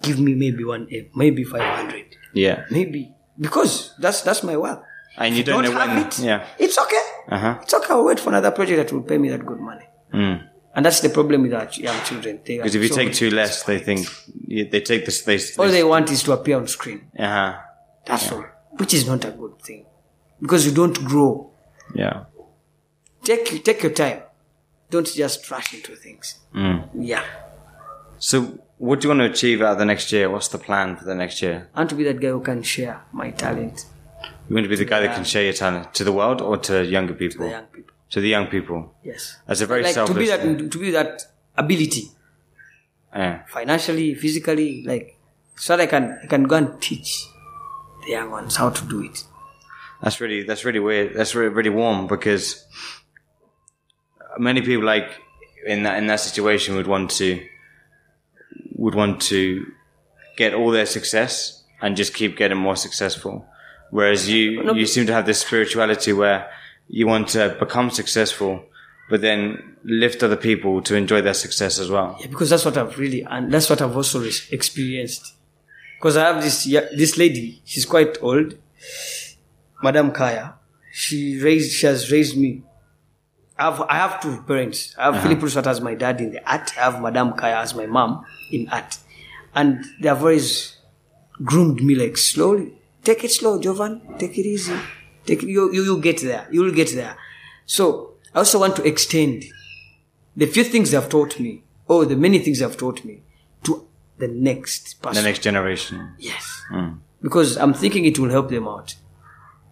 give 0.03 0.19
me 0.19 0.35
maybe 0.35 0.65
one 0.65 0.87
eh, 0.91 1.05
maybe 1.15 1.45
500 1.45 2.19
Yeah. 2.35 2.65
Maybe 2.71 3.13
because 3.39 3.95
that's 3.99 4.23
that's 4.23 4.43
my 4.43 4.57
work. 4.57 4.83
And 5.17 5.37
you 5.37 5.45
don't, 5.45 5.63
don't 5.63 5.75
know 5.75 5.81
have 5.81 5.89
when. 5.97 6.07
it. 6.07 6.19
Yeah. 6.19 6.47
It's 6.59 6.79
okay. 6.79 7.05
Uh 7.29 7.39
huh. 7.39 7.59
It's 7.63 7.75
okay. 7.75 7.93
I'll 7.93 8.05
wait 8.05 8.19
for 8.21 8.31
another 8.31 8.51
project 8.51 8.79
that 8.79 8.93
will 8.93 9.03
pay 9.05 9.19
me 9.19 9.29
that 9.29 9.45
good 9.45 9.61
money. 9.61 9.85
Mm. 10.13 10.49
And 10.75 10.87
that's 10.87 11.01
the 11.01 11.11
problem 11.11 11.43
with 11.43 11.53
our 11.53 11.69
young 11.75 12.03
children. 12.05 12.41
Because 12.45 12.75
if 12.75 12.83
you 12.83 12.89
take 12.89 13.13
too 13.13 13.31
less, 13.31 13.63
they 13.65 13.79
think 13.79 14.09
they 14.49 14.81
take 14.81 15.05
this. 15.05 15.23
They. 15.23 15.39
all 15.59 15.69
they 15.69 15.85
want 15.85 16.11
is 16.11 16.23
to 16.25 16.33
appear 16.33 16.57
on 16.57 16.67
screen. 16.67 17.11
Uh 17.19 17.27
huh. 17.27 17.59
That's 18.07 18.33
all, 18.33 18.45
which 18.73 18.95
is 18.95 19.07
not 19.07 19.25
a 19.25 19.31
good 19.31 19.61
thing 19.63 19.85
because 20.41 20.67
you 20.67 20.73
don't 20.73 20.99
grow. 21.05 21.51
Yeah. 21.95 22.25
Take 23.23 23.63
take 23.65 23.83
your 23.83 23.93
time. 23.93 24.23
Don't 24.91 25.07
just 25.07 25.51
rush 25.51 25.73
into 25.75 25.95
things. 25.97 26.39
Mm. 26.55 26.89
Yeah, 26.95 27.25
So, 28.19 28.59
what 28.77 29.01
do 29.01 29.09
you 29.09 29.15
want 29.15 29.21
to 29.27 29.31
achieve 29.33 29.63
out 29.63 29.73
of 29.73 29.79
the 29.79 29.87
next 29.87 30.13
year? 30.13 30.29
What's 30.29 30.49
the 30.49 30.59
plan 30.59 30.97
for 30.97 31.05
the 31.05 31.15
next 31.15 31.41
year? 31.41 31.69
I 31.75 31.81
want 31.81 31.91
to 31.91 31.97
be 31.97 32.05
that 32.05 32.21
guy 32.21 32.29
who 32.29 32.41
can 32.41 32.63
share 32.63 33.01
my 33.11 33.31
talent 33.31 33.87
You 34.49 34.55
want 34.55 34.65
to 34.65 34.69
be 34.69 34.77
the 34.77 34.85
guy 34.85 35.01
that 35.01 35.15
can 35.15 35.25
share 35.25 35.45
your 35.45 35.55
talent 35.55 35.95
to 35.95 36.05
the 36.05 36.13
world 36.13 36.43
or 36.43 36.57
to 36.59 36.85
younger 36.85 37.15
to 37.15 37.19
people? 37.19 37.47
the 37.47 37.53
young 37.53 37.67
people. 37.67 37.95
To 38.13 38.21
the 38.21 38.29
young 38.29 38.47
people. 38.47 38.95
Yes, 39.03 39.39
That's 39.47 39.61
a 39.63 39.67
very 39.67 39.83
like 39.83 39.95
to 39.95 40.15
be 40.15 40.27
that 40.29 40.41
to 40.73 40.79
be 40.79 40.91
that 40.93 41.23
ability 41.57 42.05
Yeah. 43.15 43.45
financially, 43.49 44.15
physically, 44.15 44.85
like 44.85 45.19
so 45.57 45.77
that 45.77 45.83
I 45.85 45.87
can 45.87 46.19
I 46.23 46.27
can 46.27 46.45
go 46.45 46.57
and 46.57 46.81
teach 46.81 47.27
the 48.05 48.11
young 48.13 48.31
ones 48.31 48.57
how 48.57 48.71
to 48.71 48.85
do 48.87 49.03
it. 49.03 49.25
That's 50.03 50.21
really 50.21 50.43
that's 50.43 50.65
really 50.65 50.81
weird. 50.81 51.15
That's 51.15 51.35
really, 51.35 51.55
really 51.55 51.71
warm 51.71 52.07
because 52.07 52.67
many 54.39 54.61
people 54.61 54.85
like 54.85 55.09
in 55.67 55.83
that 55.85 55.99
in 55.99 56.07
that 56.09 56.21
situation 56.21 56.77
would 56.77 56.87
want 56.87 57.11
to 57.13 57.41
would 58.77 58.95
want 58.95 59.21
to 59.23 59.67
get 60.37 60.55
all 60.55 60.71
their 60.71 60.87
success 60.87 61.63
and 61.81 61.97
just 61.97 62.15
keep 62.15 62.37
getting 62.37 62.59
more 62.59 62.77
successful. 62.77 63.47
Whereas 63.91 64.29
you 64.29 64.63
No, 64.63 64.75
you 64.75 64.87
seem 64.87 65.07
to 65.07 65.13
have 65.13 65.27
this 65.27 65.41
spirituality 65.41 66.13
where 66.13 66.51
you 66.89 67.07
want 67.07 67.29
to 67.29 67.57
become 67.59 67.91
successful, 67.91 68.65
but 69.09 69.21
then 69.21 69.77
lift 69.85 70.23
other 70.23 70.37
people 70.37 70.81
to 70.83 70.95
enjoy 70.95 71.21
their 71.21 71.35
success 71.35 71.79
as 71.79 71.91
well. 71.91 72.17
Yeah, 72.21 72.29
because 72.29 72.51
that's 72.51 72.65
what 72.65 72.77
I've 72.77 72.99
really 72.99 73.23
and 73.23 73.53
that's 73.53 73.69
what 73.69 73.81
I've 73.81 73.97
also 73.97 74.23
experienced. 74.51 75.35
Because 75.99 76.17
I 76.17 76.27
have 76.33 76.43
this 76.43 76.67
ya- 76.67 76.89
this 76.97 77.17
lady. 77.17 77.63
She's 77.65 77.87
quite 77.87 78.23
old, 78.23 78.57
Madam 79.83 80.13
Kaya. 80.13 80.55
She 80.93 81.41
raised. 81.41 81.73
She 81.73 81.87
has 81.87 82.11
raised 82.11 82.37
me. 82.37 82.63
I 83.59 83.65
have, 83.65 83.81
I 83.83 83.97
have 83.97 84.21
two 84.21 84.43
parents. 84.43 84.95
I 84.99 85.05
have 85.05 85.15
uh-huh. 85.15 85.23
Philip 85.29 85.41
Luswata 85.41 85.67
as 85.69 85.81
my 85.81 85.95
dad 85.95 86.21
in 86.21 86.33
the 86.33 86.51
art. 86.51 86.73
I 86.77 86.81
have 86.91 87.01
Madam 87.01 87.35
Kaya 87.35 87.59
as 87.59 87.75
my 87.75 87.87
mom 87.87 88.25
in 88.51 88.69
art, 88.69 88.99
and 89.55 89.85
they 90.01 90.09
have 90.09 90.21
always 90.21 90.79
groomed 91.45 91.83
me 91.83 91.95
like 91.95 92.17
slowly. 92.17 92.73
Take 93.05 93.25
it 93.25 93.31
slow, 93.31 93.61
Jovan. 93.61 94.01
Take 94.19 94.39
it 94.39 94.47
easy. 94.47 94.75
Take 95.27 95.43
you, 95.43 95.73
you 95.73 95.83
you 95.83 96.01
get 96.01 96.21
there. 96.21 96.47
You 96.51 96.63
will 96.63 96.73
get 96.73 96.93
there. 96.95 97.17
So 97.67 98.15
I 98.35 98.39
also 98.39 98.61
want 98.61 98.77
to 98.77 98.85
extend 98.85 99.45
the 100.37 100.47
few 100.47 100.65
things 100.65 100.91
they 100.91 100.97
have 100.97 101.09
taught 101.09 101.39
me, 101.39 101.63
or 101.87 102.05
the 102.07 102.17
many 102.17 102.39
things 102.39 102.59
they 102.59 102.65
have 102.65 102.77
taught 102.77 103.05
me, 103.05 103.23
to 103.65 103.87
the 104.19 104.29
next 104.29 105.01
person. 105.03 105.23
The 105.23 105.29
next 105.29 105.41
generation. 105.41 106.15
Yes. 106.19 106.63
Hmm. 106.69 106.95
Because 107.21 107.57
I'm 107.57 107.75
thinking 107.75 108.05
it 108.05 108.19
will 108.19 108.31
help 108.31 108.49
them 108.49 108.67
out. 108.67 108.95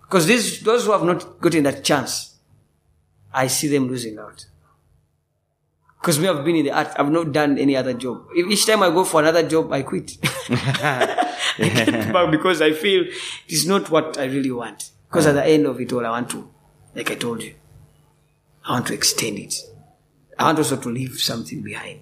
Because 0.03 0.27
these, 0.27 0.61
those 0.61 0.87
who 0.87 0.93
have 0.93 1.05
not 1.05 1.41
gotten 1.41 1.65
that 1.65 1.83
chance, 1.85 2.37
I 3.33 3.47
see 3.47 3.69
them 3.69 3.89
losing 3.89 4.19
out. 4.19 4.47
Because 6.01 6.19
me, 6.19 6.29
I've 6.29 6.45
been 6.45 6.57
in 6.57 6.65
the 6.65 6.73
art, 6.73 6.89
I've 6.97 7.11
not 7.11 7.33
done 7.33 7.59
any 7.59 7.77
other 7.77 7.93
job. 7.93 8.27
Each 8.35 8.67
time 8.67 8.83
I 8.83 8.89
go 8.91 9.05
for 9.05 9.21
another 9.21 9.47
job, 9.47 9.73
I 9.73 9.83
quit. 9.83 10.17
I 10.51 11.27
get 11.59 11.87
back 12.13 12.31
because 12.31 12.63
I 12.63 12.73
feel 12.73 13.05
it's 13.49 13.67
not 13.67 13.91
what 13.91 14.19
I 14.19 14.25
really 14.25 14.51
want. 14.51 14.91
Because 15.11 15.27
at 15.27 15.33
the 15.35 15.45
end 15.45 15.67
of 15.67 15.81
it 15.81 15.93
all, 15.93 16.07
I 16.07 16.11
want 16.11 16.31
to, 16.31 16.49
like 16.95 17.11
I 17.11 17.17
told 17.17 17.43
you, 17.43 17.55
I 18.65 18.73
want 18.75 18.87
to 18.87 18.95
extend 18.95 19.39
it. 19.41 19.55
I 20.39 20.45
want 20.45 20.59
also 20.59 20.77
to 20.77 20.89
leave 20.89 21.19
something 21.19 21.63
behind. 21.63 22.01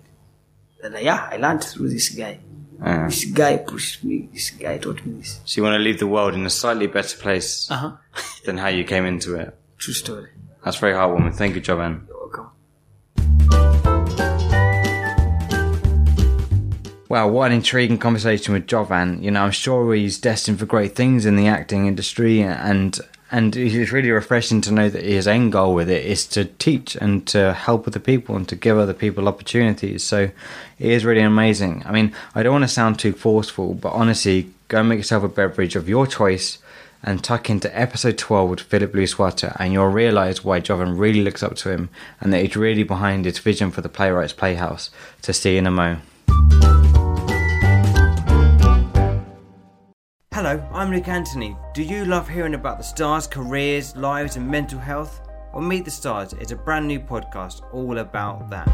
And 0.84 0.94
uh, 0.94 0.98
yeah, 0.98 1.28
I 1.32 1.38
learned 1.38 1.64
through 1.64 1.88
this 1.88 2.10
guy. 2.10 2.38
Uh, 2.82 3.06
This 3.06 3.24
guy 3.24 3.56
pushed 3.56 4.04
me. 4.04 4.28
This 4.32 4.50
guy 4.50 4.78
taught 4.78 5.04
me 5.06 5.14
this. 5.20 5.40
so 5.44 5.58
you 5.58 5.64
want 5.64 5.74
to 5.74 5.78
leave 5.82 5.98
the 5.98 6.06
world 6.06 6.34
in 6.34 6.44
a 6.46 6.50
slightly 6.50 6.86
better 6.86 7.16
place 7.16 7.68
Uh 7.70 7.76
huh. 7.76 7.92
than 8.44 8.58
how 8.58 8.68
you 8.68 8.84
came 8.84 9.04
into 9.06 9.34
it. 9.36 9.56
True 9.78 9.94
story. 9.94 10.28
That's 10.64 10.76
very 10.76 10.92
heartwarming. 10.92 11.34
Thank 11.34 11.54
you, 11.54 11.60
Jovan. 11.60 12.06
You're 12.08 12.18
welcome. 12.18 13.77
Wow, 17.08 17.28
what 17.28 17.46
an 17.46 17.56
intriguing 17.56 17.96
conversation 17.96 18.52
with 18.52 18.66
Jovan. 18.66 19.22
You 19.22 19.30
know, 19.30 19.44
I'm 19.44 19.50
sure 19.50 19.94
he's 19.94 20.18
destined 20.18 20.58
for 20.58 20.66
great 20.66 20.94
things 20.94 21.24
in 21.24 21.36
the 21.36 21.46
acting 21.46 21.86
industry, 21.86 22.42
and 22.42 22.98
and 23.30 23.56
it's 23.56 23.92
really 23.92 24.10
refreshing 24.10 24.60
to 24.62 24.72
know 24.72 24.90
that 24.90 25.04
his 25.04 25.26
end 25.26 25.52
goal 25.52 25.74
with 25.74 25.88
it 25.88 26.04
is 26.04 26.26
to 26.28 26.44
teach 26.44 26.96
and 26.96 27.26
to 27.28 27.54
help 27.54 27.88
other 27.88 27.98
people 27.98 28.36
and 28.36 28.46
to 28.48 28.56
give 28.56 28.76
other 28.76 28.92
people 28.92 29.26
opportunities. 29.26 30.02
So 30.02 30.30
it 30.78 30.90
is 30.90 31.04
really 31.04 31.22
amazing. 31.22 31.82
I 31.86 31.92
mean, 31.92 32.14
I 32.34 32.42
don't 32.42 32.52
want 32.52 32.64
to 32.64 32.68
sound 32.68 32.98
too 32.98 33.12
forceful, 33.12 33.72
but 33.72 33.92
honestly, 33.92 34.50
go 34.68 34.82
make 34.82 34.98
yourself 34.98 35.24
a 35.24 35.28
beverage 35.28 35.76
of 35.76 35.88
your 35.88 36.06
choice 36.06 36.58
and 37.02 37.24
tuck 37.24 37.48
into 37.48 37.78
episode 37.78 38.18
12 38.18 38.50
with 38.50 38.60
Philip 38.60 38.92
Luswata, 38.92 39.56
and 39.58 39.72
you'll 39.72 39.88
realize 39.88 40.44
why 40.44 40.60
Jovan 40.60 40.98
really 40.98 41.22
looks 41.22 41.42
up 41.42 41.56
to 41.56 41.70
him 41.70 41.88
and 42.20 42.32
that 42.32 42.42
he's 42.42 42.56
really 42.56 42.82
behind 42.82 43.24
his 43.24 43.38
vision 43.38 43.70
for 43.70 43.80
the 43.80 43.88
Playwrights 43.88 44.32
Playhouse. 44.34 44.90
To 45.22 45.32
see 45.32 45.56
in 45.56 45.66
a 45.66 45.70
mo. 45.70 45.98
Hello, 50.32 50.64
I'm 50.72 50.92
Luke 50.92 51.08
Anthony. 51.08 51.56
Do 51.74 51.82
you 51.82 52.04
love 52.04 52.28
hearing 52.28 52.54
about 52.54 52.78
the 52.78 52.84
stars' 52.84 53.26
careers, 53.26 53.96
lives, 53.96 54.36
and 54.36 54.48
mental 54.48 54.78
health? 54.78 55.20
Well, 55.52 55.62
Meet 55.62 55.84
the 55.84 55.90
Stars 55.90 56.32
is 56.34 56.52
a 56.52 56.56
brand 56.56 56.86
new 56.86 57.00
podcast 57.00 57.62
all 57.74 57.98
about 57.98 58.48
that. 58.48 58.68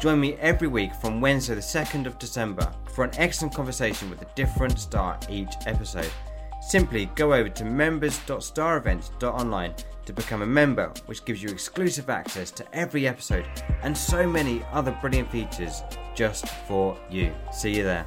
Join 0.00 0.18
me 0.18 0.34
every 0.40 0.66
week 0.66 0.94
from 0.94 1.20
Wednesday, 1.20 1.54
the 1.54 1.60
2nd 1.60 2.06
of 2.06 2.18
December, 2.18 2.72
for 2.94 3.04
an 3.04 3.10
excellent 3.18 3.54
conversation 3.54 4.10
with 4.10 4.22
a 4.22 4.28
different 4.34 4.78
star 4.78 5.18
each 5.28 5.54
episode. 5.66 6.10
Simply 6.62 7.06
go 7.16 7.34
over 7.34 7.48
to 7.48 7.64
members.starevents.online 7.64 9.74
to 10.04 10.12
become 10.12 10.42
a 10.42 10.46
member, 10.46 10.92
which 11.06 11.24
gives 11.24 11.42
you 11.42 11.50
exclusive 11.50 12.10
access 12.10 12.50
to 12.52 12.64
every 12.72 13.06
episode 13.06 13.46
and 13.82 13.96
so 13.96 14.26
many 14.26 14.64
other 14.72 14.96
brilliant 15.00 15.30
features 15.30 15.82
just 16.14 16.48
for 16.66 16.98
you. 17.10 17.32
See 17.52 17.76
you 17.76 17.84
there. 17.84 18.06